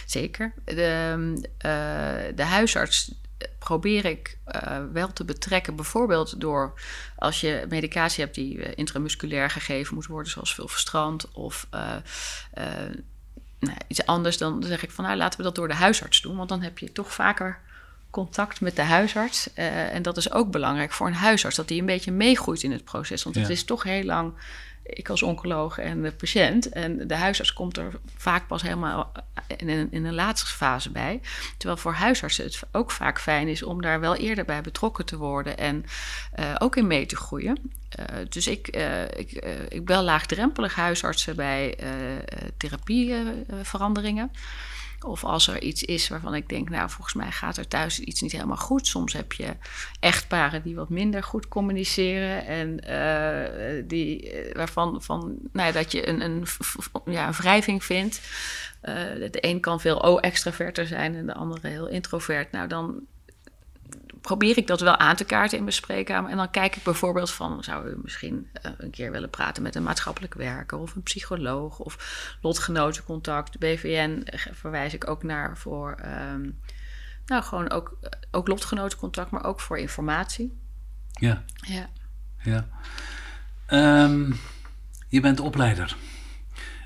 Zeker. 0.06 0.52
De, 0.64 1.14
uh, 1.42 2.36
de 2.36 2.44
huisarts 2.44 3.14
probeer 3.58 4.04
ik 4.04 4.38
uh, 4.54 4.78
wel 4.92 5.12
te 5.12 5.24
betrekken. 5.24 5.76
Bijvoorbeeld 5.76 6.40
door 6.40 6.80
als 7.16 7.40
je 7.40 7.66
medicatie 7.68 8.24
hebt 8.24 8.34
die 8.34 8.56
uh, 8.56 8.66
intramusculair 8.74 9.50
gegeven 9.50 9.94
moet 9.94 10.06
worden, 10.06 10.32
zoals 10.32 10.54
vulverstrand 10.54 11.30
of 11.32 11.66
uh, 11.74 11.94
nou, 13.58 13.76
iets 13.88 14.06
anders, 14.06 14.38
dan 14.38 14.62
zeg 14.62 14.82
ik 14.82 14.90
van 14.90 15.04
nou 15.04 15.16
laten 15.16 15.38
we 15.38 15.44
dat 15.44 15.54
door 15.54 15.68
de 15.68 15.74
huisarts 15.74 16.20
doen, 16.20 16.36
want 16.36 16.48
dan 16.48 16.62
heb 16.62 16.78
je 16.78 16.92
toch 16.92 17.12
vaker 17.12 17.58
contact 18.10 18.60
met 18.60 18.76
de 18.76 18.82
huisarts. 18.82 19.54
en 19.54 20.02
dat 20.02 20.16
is 20.16 20.32
ook 20.32 20.50
belangrijk 20.50 20.92
voor 20.92 21.06
een 21.06 21.14
huisarts, 21.14 21.56
dat 21.56 21.68
die 21.68 21.80
een 21.80 21.86
beetje 21.86 22.12
meegroeit 22.12 22.62
in 22.62 22.72
het 22.72 22.84
proces. 22.84 23.22
Want 23.22 23.36
ja. 23.36 23.42
het 23.42 23.50
is 23.50 23.64
toch 23.64 23.82
heel 23.82 24.04
lang 24.04 24.32
ik 24.90 25.08
als 25.08 25.22
oncoloog 25.22 25.78
en 25.78 26.02
de 26.02 26.12
patiënt. 26.12 26.68
En 26.68 27.08
de 27.08 27.14
huisarts 27.14 27.52
komt 27.52 27.76
er 27.76 28.00
vaak 28.16 28.46
pas 28.46 28.62
helemaal 28.62 29.12
in 29.56 29.88
een, 30.04 30.14
laatste 30.14 30.46
fase 30.46 30.90
bij. 30.90 31.20
Terwijl 31.56 31.80
voor 31.80 31.92
huisartsen 31.92 32.44
het 32.44 32.62
ook 32.72 32.90
vaak 32.90 33.20
fijn 33.20 33.48
is 33.48 33.62
om 33.62 33.82
daar 33.82 34.00
wel 34.00 34.16
eerder 34.16 34.44
bij 34.44 34.60
betrokken 34.60 35.04
te 35.06 35.16
worden 35.16 35.58
en 35.58 35.84
uh, 36.38 36.54
ook 36.58 36.76
in 36.76 36.86
mee 36.86 37.06
te 37.06 37.16
groeien. 37.16 37.72
Uh, 37.98 38.04
dus 38.28 38.46
ik, 38.46 38.76
uh, 38.76 39.04
ik, 39.04 39.32
ik 39.68 39.84
bel 39.84 40.02
laagdrempelig 40.02 40.74
huisartsen 40.74 41.36
bij 41.36 41.78
therapieveranderingen. 42.56 44.30
Of 45.04 45.24
als 45.24 45.48
er 45.48 45.62
iets 45.62 45.82
is 45.82 46.08
waarvan 46.08 46.34
ik 46.34 46.48
denk, 46.48 46.68
nou, 46.68 46.90
volgens 46.90 47.14
mij 47.14 47.30
gaat 47.30 47.56
er 47.56 47.68
thuis 47.68 48.00
iets 48.00 48.20
niet 48.20 48.32
helemaal 48.32 48.56
goed. 48.56 48.86
Soms 48.86 49.12
heb 49.12 49.32
je 49.32 49.56
echtparen 50.00 50.62
die 50.62 50.74
wat 50.74 50.88
minder 50.88 51.22
goed 51.22 51.48
communiceren. 51.48 52.46
En 52.46 52.90
uh, 52.90 53.82
die, 53.88 54.32
waarvan 54.52 55.02
van, 55.02 55.38
nou, 55.52 55.72
dat 55.72 55.92
je 55.92 56.08
een, 56.08 56.20
een, 56.20 56.46
ja, 57.04 57.32
wrijving 57.32 57.84
vindt. 57.84 58.20
Uh, 58.82 58.94
de 59.30 59.38
een 59.40 59.60
kan 59.60 59.80
veel 59.80 60.04
O-extraverter 60.04 60.86
zijn 60.86 61.14
en 61.14 61.26
de 61.26 61.34
andere 61.34 61.68
heel 61.68 61.88
introvert. 61.88 62.52
Nou, 62.52 62.68
dan 62.68 63.00
probeer 64.20 64.56
ik 64.56 64.66
dat 64.66 64.80
wel 64.80 64.96
aan 64.96 65.16
te 65.16 65.24
kaarten 65.24 65.56
in 65.56 65.62
mijn 65.62 65.74
spreekkamer. 65.74 66.30
En 66.30 66.36
dan 66.36 66.50
kijk 66.50 66.76
ik 66.76 66.82
bijvoorbeeld 66.82 67.30
van, 67.30 67.64
zou 67.64 67.88
u 67.88 67.98
misschien 68.02 68.50
uh, 68.66 68.72
een 68.76 68.90
keer 68.90 69.10
willen 69.10 69.30
praten 69.30 69.62
met 69.62 69.74
een 69.74 69.82
maatschappelijk 69.82 70.34
werker 70.34 70.78
of 70.78 70.94
een 70.94 71.02
psycholoog 71.02 71.78
of 71.78 72.36
lotgenotencontact. 72.40 73.58
BVN 73.58 74.26
verwijs 74.52 74.94
ik 74.94 75.08
ook 75.08 75.22
naar 75.22 75.58
voor, 75.58 75.98
um, 76.32 76.60
nou 77.26 77.42
gewoon 77.42 77.70
ook, 77.70 77.98
ook 78.30 78.48
lotgenotencontact, 78.48 79.30
maar 79.30 79.44
ook 79.44 79.60
voor 79.60 79.78
informatie. 79.78 80.58
Ja. 81.10 81.44
Ja. 81.54 81.88
ja. 82.42 82.68
Um, 84.04 84.36
je 85.08 85.20
bent 85.20 85.40
opleider. 85.40 85.96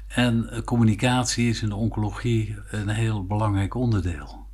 En 0.06 0.62
communicatie 0.64 1.48
is 1.48 1.62
in 1.62 1.68
de 1.68 1.74
oncologie 1.74 2.56
een 2.70 2.88
heel 2.88 3.26
belangrijk 3.26 3.74
onderdeel. 3.74 4.46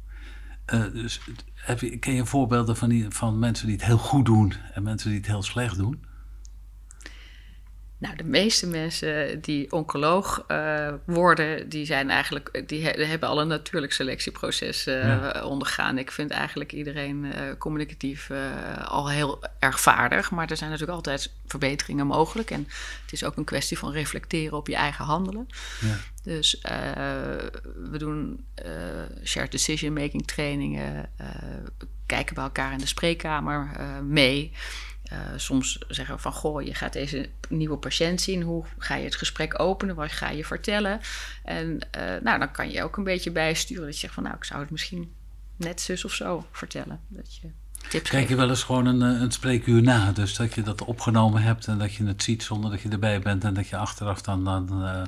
Uh, 0.74 0.92
dus 0.92 1.20
heb 1.64 1.80
je, 1.80 1.98
ken 1.98 2.14
je 2.14 2.26
voorbeelden 2.26 2.76
van, 2.76 3.06
van 3.08 3.38
mensen 3.38 3.66
die 3.66 3.76
het 3.76 3.84
heel 3.84 3.98
goed 3.98 4.24
doen 4.24 4.52
en 4.74 4.82
mensen 4.82 5.08
die 5.10 5.18
het 5.18 5.28
heel 5.28 5.42
slecht 5.42 5.76
doen? 5.76 6.04
Nou, 8.00 8.16
de 8.16 8.24
meeste 8.24 8.66
mensen 8.66 9.40
die 9.40 9.72
oncoloog 9.72 10.44
uh, 10.48 10.92
worden, 11.04 11.68
die 11.68 11.86
zijn 11.86 12.10
eigenlijk, 12.10 12.62
die 12.66 12.84
he, 12.84 13.04
hebben 13.04 13.28
al 13.28 13.40
een 13.40 13.48
natuurlijk 13.48 13.92
selectieproces 13.92 14.86
uh, 14.86 15.02
ja. 15.04 15.44
ondergaan. 15.44 15.98
Ik 15.98 16.10
vind 16.10 16.30
eigenlijk 16.30 16.72
iedereen 16.72 17.24
uh, 17.24 17.32
communicatief 17.58 18.30
al 18.84 19.10
heel 19.10 19.44
erg 19.58 19.80
vaardig, 19.80 20.30
maar 20.30 20.50
er 20.50 20.56
zijn 20.56 20.70
natuurlijk 20.70 20.96
altijd 20.96 21.32
verbeteringen 21.46 22.06
mogelijk. 22.06 22.50
En 22.50 22.68
het 23.02 23.12
is 23.12 23.24
ook 23.24 23.36
een 23.36 23.44
kwestie 23.44 23.78
van 23.78 23.92
reflecteren 23.92 24.58
op 24.58 24.66
je 24.66 24.76
eigen 24.76 25.04
handelen. 25.04 25.46
Ja. 25.80 25.96
Dus 26.22 26.60
we 27.90 27.98
doen 27.98 28.44
shared 29.24 29.50
decision 29.50 29.92
making 29.92 30.26
trainingen, 30.26 31.10
kijken 32.06 32.34
bij 32.34 32.44
elkaar 32.44 32.72
in 32.72 32.78
de 32.78 32.86
spreekkamer 32.86 33.70
mee. 34.04 34.52
Uh, 35.12 35.18
soms 35.36 35.78
zeggen 35.88 36.14
we 36.14 36.20
van, 36.20 36.32
goh, 36.32 36.62
je 36.62 36.74
gaat 36.74 36.92
deze 36.92 37.28
nieuwe 37.48 37.76
patiënt 37.76 38.20
zien. 38.20 38.42
Hoe 38.42 38.64
ga 38.78 38.94
je 38.94 39.04
het 39.04 39.14
gesprek 39.14 39.60
openen? 39.60 39.94
Wat 39.94 40.12
ga 40.12 40.30
je 40.30 40.44
vertellen? 40.44 41.00
En 41.44 41.78
uh, 41.98 42.02
nou, 42.22 42.38
dan 42.38 42.50
kan 42.50 42.70
je 42.70 42.82
ook 42.82 42.96
een 42.96 43.04
beetje 43.04 43.30
bijsturen. 43.30 43.84
Dat 43.84 43.94
je 43.94 44.00
zegt 44.00 44.14
van, 44.14 44.22
nou, 44.22 44.36
ik 44.36 44.44
zou 44.44 44.60
het 44.60 44.70
misschien 44.70 45.12
net 45.56 45.80
zus 45.80 46.04
of 46.04 46.12
zo 46.12 46.46
vertellen. 46.52 47.00
Dat 47.08 47.36
je 47.36 47.48
tips 47.88 48.10
Kijk 48.10 48.28
je 48.28 48.36
wel 48.36 48.48
eens 48.48 48.62
gewoon 48.62 48.86
een, 48.86 49.00
een 49.00 49.30
spreekuur 49.30 49.82
na? 49.82 50.12
Dus 50.12 50.36
dat 50.36 50.54
je 50.54 50.62
dat 50.62 50.84
opgenomen 50.84 51.42
hebt 51.42 51.66
en 51.66 51.78
dat 51.78 51.94
je 51.94 52.04
het 52.04 52.22
ziet 52.22 52.42
zonder 52.42 52.70
dat 52.70 52.80
je 52.80 52.88
erbij 52.88 53.20
bent. 53.20 53.44
En 53.44 53.54
dat 53.54 53.68
je 53.68 53.76
achteraf 53.76 54.22
dan, 54.22 54.44
dan 54.44 54.68
uh, 54.72 55.02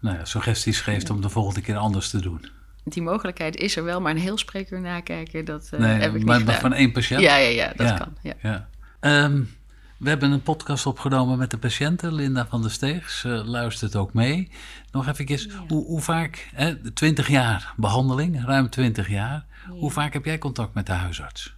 nou 0.00 0.18
ja, 0.18 0.24
suggesties 0.24 0.80
geeft 0.80 1.10
om 1.10 1.20
de 1.20 1.28
volgende 1.28 1.60
keer 1.60 1.76
anders 1.76 2.10
te 2.10 2.20
doen. 2.20 2.46
Die 2.84 3.02
mogelijkheid 3.02 3.56
is 3.56 3.76
er 3.76 3.84
wel, 3.84 4.00
maar 4.00 4.10
een 4.10 4.18
heel 4.18 4.38
spreekuur 4.38 4.80
nakijken, 4.80 5.44
dat 5.44 5.70
uh, 5.74 5.80
nee, 5.80 5.90
heb 5.90 6.00
ik 6.00 6.00
maar, 6.00 6.14
niet 6.14 6.24
maar 6.24 6.38
gedaan. 6.38 6.60
van 6.60 6.72
één 6.72 6.92
patiënt? 6.92 7.20
Ja, 7.20 7.36
ja, 7.36 7.48
ja, 7.48 7.72
dat 7.76 7.98
kan. 7.98 8.16
Ja. 8.22 8.34
ja. 8.42 8.68
Um, 9.04 9.56
we 9.96 10.08
hebben 10.08 10.30
een 10.30 10.42
podcast 10.42 10.86
opgenomen 10.86 11.38
met 11.38 11.50
de 11.50 11.58
patiënten. 11.58 12.14
Linda 12.14 12.46
van 12.46 12.62
der 12.62 12.70
Steeg 12.70 13.10
Ze 13.10 13.28
luistert 13.28 13.96
ook 13.96 14.12
mee. 14.12 14.50
Nog 14.92 15.08
even, 15.08 15.26
ja. 15.26 15.64
hoe, 15.68 15.84
hoe, 15.84 16.00
vaak, 16.00 16.50
hè, 16.54 16.90
20 16.90 17.28
jaar 17.28 17.74
behandeling, 17.76 18.44
ruim 18.44 18.70
20 18.70 19.08
jaar. 19.08 19.46
Ja. 19.66 19.72
Hoe 19.72 19.90
vaak 19.90 20.12
heb 20.12 20.24
jij 20.24 20.38
contact 20.38 20.74
met 20.74 20.86
de 20.86 20.92
huisarts? 20.92 21.54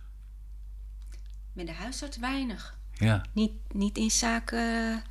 Met 1.52 1.66
de 1.66 1.72
huisarts 1.72 2.18
weinig. 2.18 2.78
Ja. 2.92 3.22
Niet, 3.32 3.52
niet 3.72 3.98
in 3.98 4.10
zaken 4.10 5.02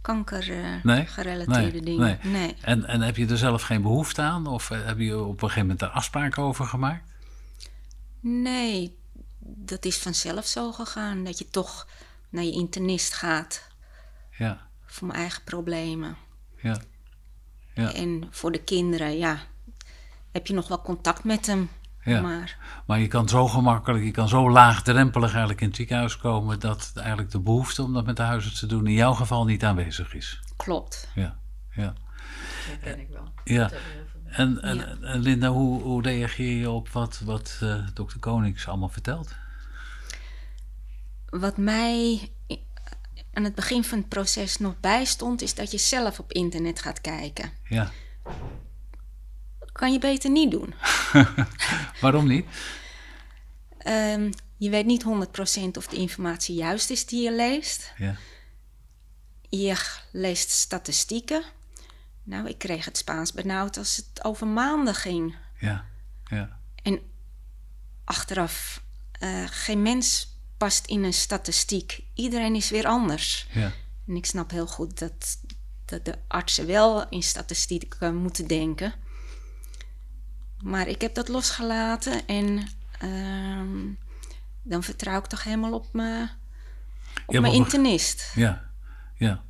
kanker 0.00 0.48
uh, 0.48 0.82
nee? 0.82 1.06
gerelateerde 1.06 1.70
nee, 1.70 1.80
dingen. 1.80 2.18
Nee. 2.22 2.32
nee. 2.32 2.56
En, 2.60 2.84
en 2.84 3.00
heb 3.00 3.16
je 3.16 3.26
er 3.26 3.38
zelf 3.38 3.62
geen 3.62 3.82
behoefte 3.82 4.22
aan? 4.22 4.46
Of 4.46 4.70
uh, 4.70 4.84
heb 4.84 4.98
je 4.98 5.18
op 5.18 5.32
een 5.32 5.38
gegeven 5.38 5.60
moment 5.60 5.78
daar 5.78 5.88
afspraken 5.88 6.42
over 6.42 6.64
gemaakt? 6.64 7.12
Nee, 8.20 8.96
dat 9.44 9.84
is 9.84 9.98
vanzelf 9.98 10.46
zo 10.46 10.72
gegaan. 10.72 11.24
Dat 11.24 11.38
je 11.38 11.48
toch 11.48 11.86
naar 12.28 12.44
je 12.44 12.52
internist 12.52 13.14
gaat. 13.14 13.68
Ja. 14.38 14.66
Voor 14.86 15.06
mijn 15.06 15.18
eigen 15.18 15.42
problemen. 15.44 16.16
Ja. 16.62 16.80
ja. 17.74 17.92
En 17.92 18.26
voor 18.30 18.52
de 18.52 18.62
kinderen, 18.62 19.18
ja, 19.18 19.38
heb 20.32 20.46
je 20.46 20.54
nog 20.54 20.68
wel 20.68 20.82
contact 20.82 21.24
met 21.24 21.46
hem. 21.46 21.68
Ja. 22.04 22.20
Maar, 22.20 22.58
maar 22.86 23.00
je 23.00 23.08
kan 23.08 23.28
zo 23.28 23.48
gemakkelijk, 23.48 24.04
je 24.04 24.10
kan 24.10 24.28
zo 24.28 24.50
laagdrempelig 24.50 25.30
eigenlijk 25.30 25.60
in 25.60 25.66
het 25.66 25.76
ziekenhuis 25.76 26.16
komen 26.16 26.60
dat 26.60 26.92
eigenlijk 26.94 27.30
de 27.30 27.40
behoefte 27.40 27.82
om 27.82 27.92
dat 27.92 28.06
met 28.06 28.16
de 28.16 28.22
huisarts 28.22 28.58
te 28.58 28.66
doen 28.66 28.86
in 28.86 28.92
jouw 28.92 29.12
geval 29.12 29.44
niet 29.44 29.64
aanwezig 29.64 30.14
is. 30.14 30.40
Klopt. 30.56 31.08
Ja, 31.14 31.38
ja. 31.74 31.94
Dat 32.70 32.80
ken 32.80 33.00
ik 33.00 33.08
wel. 33.08 33.32
Ja. 33.44 33.70
En, 34.24 34.62
en, 34.62 34.76
ja. 34.76 34.96
en 35.00 35.20
Linda, 35.20 35.48
hoe, 35.48 35.82
hoe 35.82 36.02
reageer 36.02 36.56
je 36.56 36.70
op 36.70 36.88
wat, 36.88 37.20
wat 37.24 37.58
uh, 37.62 37.86
dokter 37.94 38.18
Konings 38.18 38.68
allemaal 38.68 38.88
vertelt? 38.88 39.34
Wat 41.26 41.56
mij 41.56 42.30
aan 43.32 43.44
het 43.44 43.54
begin 43.54 43.84
van 43.84 43.98
het 43.98 44.08
proces 44.08 44.56
nog 44.58 44.80
bijstond, 44.80 45.42
is 45.42 45.54
dat 45.54 45.70
je 45.70 45.78
zelf 45.78 46.18
op 46.18 46.32
internet 46.32 46.80
gaat 46.80 47.00
kijken. 47.00 47.50
Ja. 47.68 47.90
Kan 49.72 49.92
je 49.92 49.98
beter 49.98 50.30
niet 50.30 50.50
doen. 50.50 50.74
Waarom 52.00 52.26
niet? 52.26 52.46
Um, 53.86 54.30
je 54.56 54.70
weet 54.70 54.86
niet 54.86 55.04
100% 55.04 55.06
of 55.72 55.86
de 55.86 55.96
informatie 55.96 56.54
juist 56.54 56.90
is 56.90 57.06
die 57.06 57.22
je 57.22 57.32
leest. 57.32 57.92
Ja. 57.96 58.16
Je 59.48 59.76
leest 60.12 60.50
statistieken. 60.50 61.42
Nou, 62.22 62.48
ik 62.48 62.58
kreeg 62.58 62.84
het 62.84 62.96
Spaans 62.96 63.32
benauwd 63.32 63.76
als 63.76 63.96
het 63.96 64.24
over 64.24 64.46
maanden 64.46 64.94
ging. 64.94 65.36
Ja, 65.58 65.84
ja. 66.24 66.58
En 66.82 67.00
achteraf, 68.04 68.82
uh, 69.22 69.44
geen 69.46 69.82
mens 69.82 70.36
past 70.56 70.86
in 70.86 71.04
een 71.04 71.12
statistiek. 71.12 72.02
Iedereen 72.14 72.54
is 72.54 72.70
weer 72.70 72.86
anders. 72.86 73.46
Ja. 73.52 73.72
En 74.06 74.16
ik 74.16 74.26
snap 74.26 74.50
heel 74.50 74.66
goed 74.66 74.98
dat, 74.98 75.38
dat 75.84 76.04
de 76.04 76.18
artsen 76.28 76.66
wel 76.66 77.08
in 77.08 77.22
statistieken 77.22 78.16
moeten 78.16 78.46
denken. 78.46 78.94
Maar 80.62 80.88
ik 80.88 81.00
heb 81.00 81.14
dat 81.14 81.28
losgelaten 81.28 82.26
en 82.26 82.68
uh, 83.04 83.94
dan 84.62 84.82
vertrouw 84.82 85.18
ik 85.18 85.26
toch 85.26 85.44
helemaal 85.44 85.72
op, 85.72 85.92
me, 85.92 86.28
op 87.26 87.34
ja, 87.34 87.40
mijn 87.40 87.52
internist. 87.52 88.32
Ja, 88.34 88.70
ja. 89.14 89.42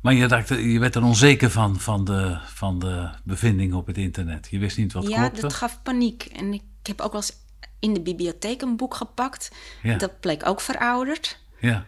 Maar 0.00 0.14
je, 0.14 0.28
raakte, 0.28 0.70
je 0.72 0.78
werd 0.78 0.94
er 0.94 1.02
onzeker 1.02 1.50
van, 1.50 1.80
van 1.80 2.04
de, 2.04 2.38
van 2.44 2.78
de 2.78 3.10
bevindingen 3.24 3.76
op 3.76 3.86
het 3.86 3.96
internet. 3.96 4.48
Je 4.50 4.58
wist 4.58 4.76
niet 4.76 4.92
wat 4.92 5.08
ja, 5.08 5.18
klopte. 5.18 5.40
dat 5.40 5.52
gaf 5.52 5.82
paniek. 5.82 6.24
En 6.24 6.52
ik 6.52 6.62
heb 6.82 7.00
ook 7.00 7.12
wel 7.12 7.20
eens 7.20 7.36
in 7.78 7.94
de 7.94 8.00
bibliotheek 8.00 8.62
een 8.62 8.76
boek 8.76 8.94
gepakt. 8.94 9.50
Ja. 9.82 9.96
Dat 9.96 10.20
bleek 10.20 10.46
ook 10.46 10.60
verouderd. 10.60 11.40
Ja, 11.60 11.86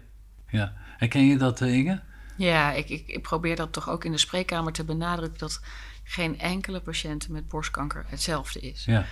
ja. 0.48 0.72
Herken 0.96 1.26
je 1.26 1.36
dat, 1.36 1.60
uh, 1.60 1.74
Inge? 1.74 2.00
Ja, 2.36 2.72
ik, 2.72 2.88
ik, 2.88 3.06
ik, 3.06 3.22
probeer 3.22 3.56
dat 3.56 3.72
toch 3.72 3.88
ook 3.88 4.04
in 4.04 4.12
de 4.12 4.18
spreekkamer 4.18 4.72
te 4.72 4.84
benadrukken... 4.84 5.38
dat 5.38 5.60
geen 6.04 6.38
enkele 6.38 6.80
patiënt 6.80 7.28
met 7.28 7.48
borstkanker 7.48 8.04
hetzelfde 8.08 8.60
is. 8.60 8.84
Ja. 8.84 9.04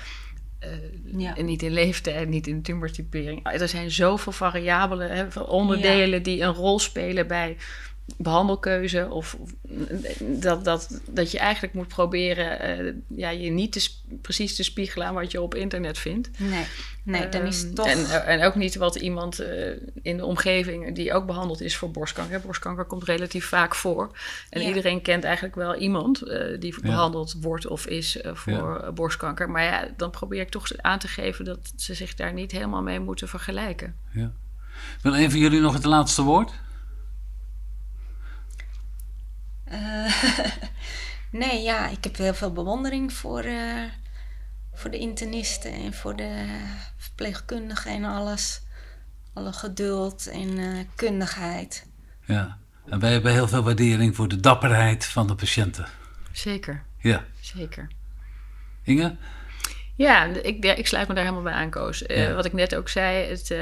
Uh, 0.65 1.21
ja. 1.21 1.37
En 1.37 1.45
niet 1.45 1.63
in 1.63 1.71
leeftijd, 1.71 2.29
niet 2.29 2.47
in 2.47 2.63
tumortypering. 2.63 3.47
Er 3.53 3.69
zijn 3.69 3.91
zoveel 3.91 4.33
variabelen, 4.33 5.11
hè, 5.11 5.41
onderdelen 5.41 6.19
ja. 6.19 6.25
die 6.25 6.43
een 6.43 6.53
rol 6.53 6.79
spelen 6.79 7.27
bij 7.27 7.57
behandelkeuze. 8.17 9.09
Of, 9.11 9.37
of 9.41 9.51
dat, 10.21 10.65
dat, 10.65 11.01
dat 11.11 11.31
je 11.31 11.39
eigenlijk 11.39 11.75
moet 11.75 11.89
proberen 11.89 12.85
uh, 12.87 12.95
ja, 13.09 13.31
je 13.31 13.51
niet 13.51 13.73
te, 13.73 13.91
precies 14.23 14.57
te 14.57 14.63
spiegelen 14.63 15.07
aan 15.07 15.15
wat 15.15 15.31
je 15.31 15.43
op 15.43 15.55
internet 15.55 15.99
vindt. 15.99 16.31
Nee, 16.39 16.65
nee 17.03 17.29
dan 17.29 17.43
is 17.43 17.63
het 17.63 17.75
toch... 17.75 17.87
En, 17.87 18.27
en 18.27 18.43
ook 18.43 18.55
niet 18.55 18.77
wat 18.77 18.97
iemand 18.97 19.41
uh, 19.41 19.71
in 20.03 20.17
de 20.17 20.25
omgeving 20.25 20.95
die 20.95 21.13
ook 21.13 21.27
behandeld 21.27 21.61
is 21.61 21.77
voor 21.77 21.91
borstkanker. 21.91 22.41
Borstkanker 22.41 22.85
komt 22.85 23.05
relatief 23.05 23.47
vaak 23.47 23.75
voor. 23.75 24.17
En 24.51 24.61
ja. 24.61 24.69
iedereen 24.69 25.03
kent 25.03 25.25
eigenlijk 25.25 25.55
wel 25.55 25.75
iemand 25.75 26.29
uh, 26.29 26.61
die 26.61 26.75
ja. 26.75 26.81
behandeld 26.83 27.37
wordt 27.41 27.67
of 27.67 27.87
is 27.87 28.19
voor 28.23 28.83
ja. 28.83 28.93
borstkanker. 28.93 29.51
Maar 29.51 29.63
ja, 29.63 29.89
dan 29.97 30.11
probeer 30.11 30.41
ik 30.41 30.51
toch 30.51 30.77
aan 30.77 30.99
te 30.99 31.09
geven 31.09 31.45
dat 31.45 31.73
ze 31.77 31.95
zich 31.95 32.15
daar 32.15 32.33
niet 32.33 32.53
helemaal 32.53 32.83
mee 32.83 33.01
moeten 33.01 33.29
vergelijken. 33.29 33.95
Ja. 34.13 34.33
Wil 35.03 35.17
een 35.17 35.31
van 35.31 35.41
jullie 35.41 35.61
nog 35.61 35.73
het 35.73 35.85
laatste 35.85 36.23
woord? 36.23 36.53
Uh, 39.73 40.23
nee, 41.41 41.63
ja, 41.63 41.89
ik 41.89 42.05
heb 42.05 42.17
heel 42.17 42.35
veel 42.35 42.53
bewondering 42.53 43.13
voor, 43.13 43.45
uh, 43.45 43.83
voor 44.73 44.91
de 44.91 44.99
internisten 44.99 45.73
en 45.73 45.95
voor 45.95 46.17
de 46.17 46.47
verpleegkundigen 46.97 47.91
en 47.91 48.05
alles. 48.05 48.61
Alle 49.35 49.53
geduld 49.53 50.27
en 50.27 50.59
uh, 50.59 50.79
kundigheid. 50.95 51.87
Ja, 52.25 52.59
en 52.87 52.99
wij 52.99 53.13
hebben 53.13 53.33
heel 53.33 53.49
veel 53.49 53.63
waardering 53.63 54.17
voor 54.17 54.29
de 54.29 54.41
dapperheid 54.41 55.05
van 55.05 55.27
de 55.27 55.35
patiënten. 55.35 55.87
Zeker. 56.33 56.85
Ja. 56.99 57.25
Zeker. 57.41 57.89
Inge? 58.83 59.17
Ja, 59.95 60.25
ik, 60.25 60.65
ik 60.65 60.87
sluit 60.87 61.09
me 61.09 61.15
daar 61.15 61.25
helemaal 61.25 61.45
bij 61.45 61.53
aan, 61.53 61.71
Koos. 61.71 62.05
Ja. 62.07 62.33
wat 62.33 62.45
ik 62.45 62.53
net 62.53 62.75
ook 62.75 62.89
zei, 62.89 63.27
het, 63.29 63.55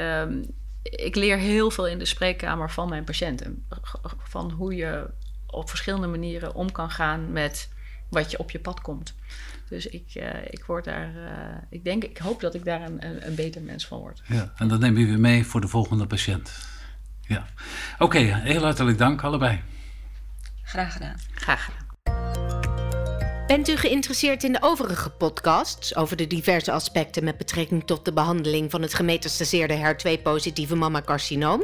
ik 0.83 1.15
leer 1.15 1.37
heel 1.37 1.71
veel 1.71 1.87
in 1.87 1.99
de 1.99 2.05
spreekkamer 2.05 2.71
van 2.71 2.89
mijn 2.89 3.03
patiënten. 3.03 3.65
Van 4.23 4.51
hoe 4.51 4.75
je 4.75 5.09
op 5.57 5.69
verschillende 5.69 6.07
manieren 6.07 6.55
om 6.55 6.71
kan 6.71 6.91
gaan 6.91 7.31
met 7.31 7.69
wat 8.09 8.31
je 8.31 8.39
op 8.39 8.51
je 8.51 8.59
pad 8.59 8.81
komt. 8.81 9.15
Dus 9.69 9.87
ik, 9.87 10.15
uh, 10.15 10.23
ik 10.49 10.63
word 10.63 10.85
daar, 10.85 11.15
uh, 11.15 11.31
ik 11.69 11.83
denk, 11.83 12.03
ik 12.03 12.17
hoop 12.17 12.41
dat 12.41 12.53
ik 12.53 12.65
daar 12.65 12.81
een, 12.81 13.05
een, 13.05 13.27
een, 13.27 13.35
beter 13.35 13.61
mens 13.61 13.87
van 13.87 13.99
word. 13.99 14.21
Ja, 14.27 14.53
en 14.57 14.67
dat 14.67 14.79
neem 14.79 14.97
je 14.97 15.05
weer 15.05 15.19
mee 15.19 15.45
voor 15.45 15.61
de 15.61 15.67
volgende 15.67 16.07
patiënt. 16.07 16.51
Ja. 17.21 17.47
Oké, 17.93 18.03
okay, 18.03 18.41
heel 18.41 18.63
hartelijk 18.63 18.97
dank 18.97 19.23
allebei. 19.23 19.61
Graag 20.63 20.93
gedaan. 20.93 21.15
Graag 21.31 21.65
gedaan. 21.65 21.85
Bent 23.47 23.69
u 23.69 23.75
geïnteresseerd 23.75 24.43
in 24.43 24.51
de 24.51 24.61
overige 24.61 25.09
podcasts 25.09 25.95
over 25.95 26.17
de 26.17 26.27
diverse 26.27 26.71
aspecten 26.71 27.23
met 27.23 27.37
betrekking 27.37 27.83
tot 27.85 28.05
de 28.05 28.13
behandeling 28.13 28.71
van 28.71 28.81
het 28.81 28.93
gemetastaseerde 28.93 29.95
HER2-positieve 29.95 30.75
mammacarcinoom? 30.75 31.63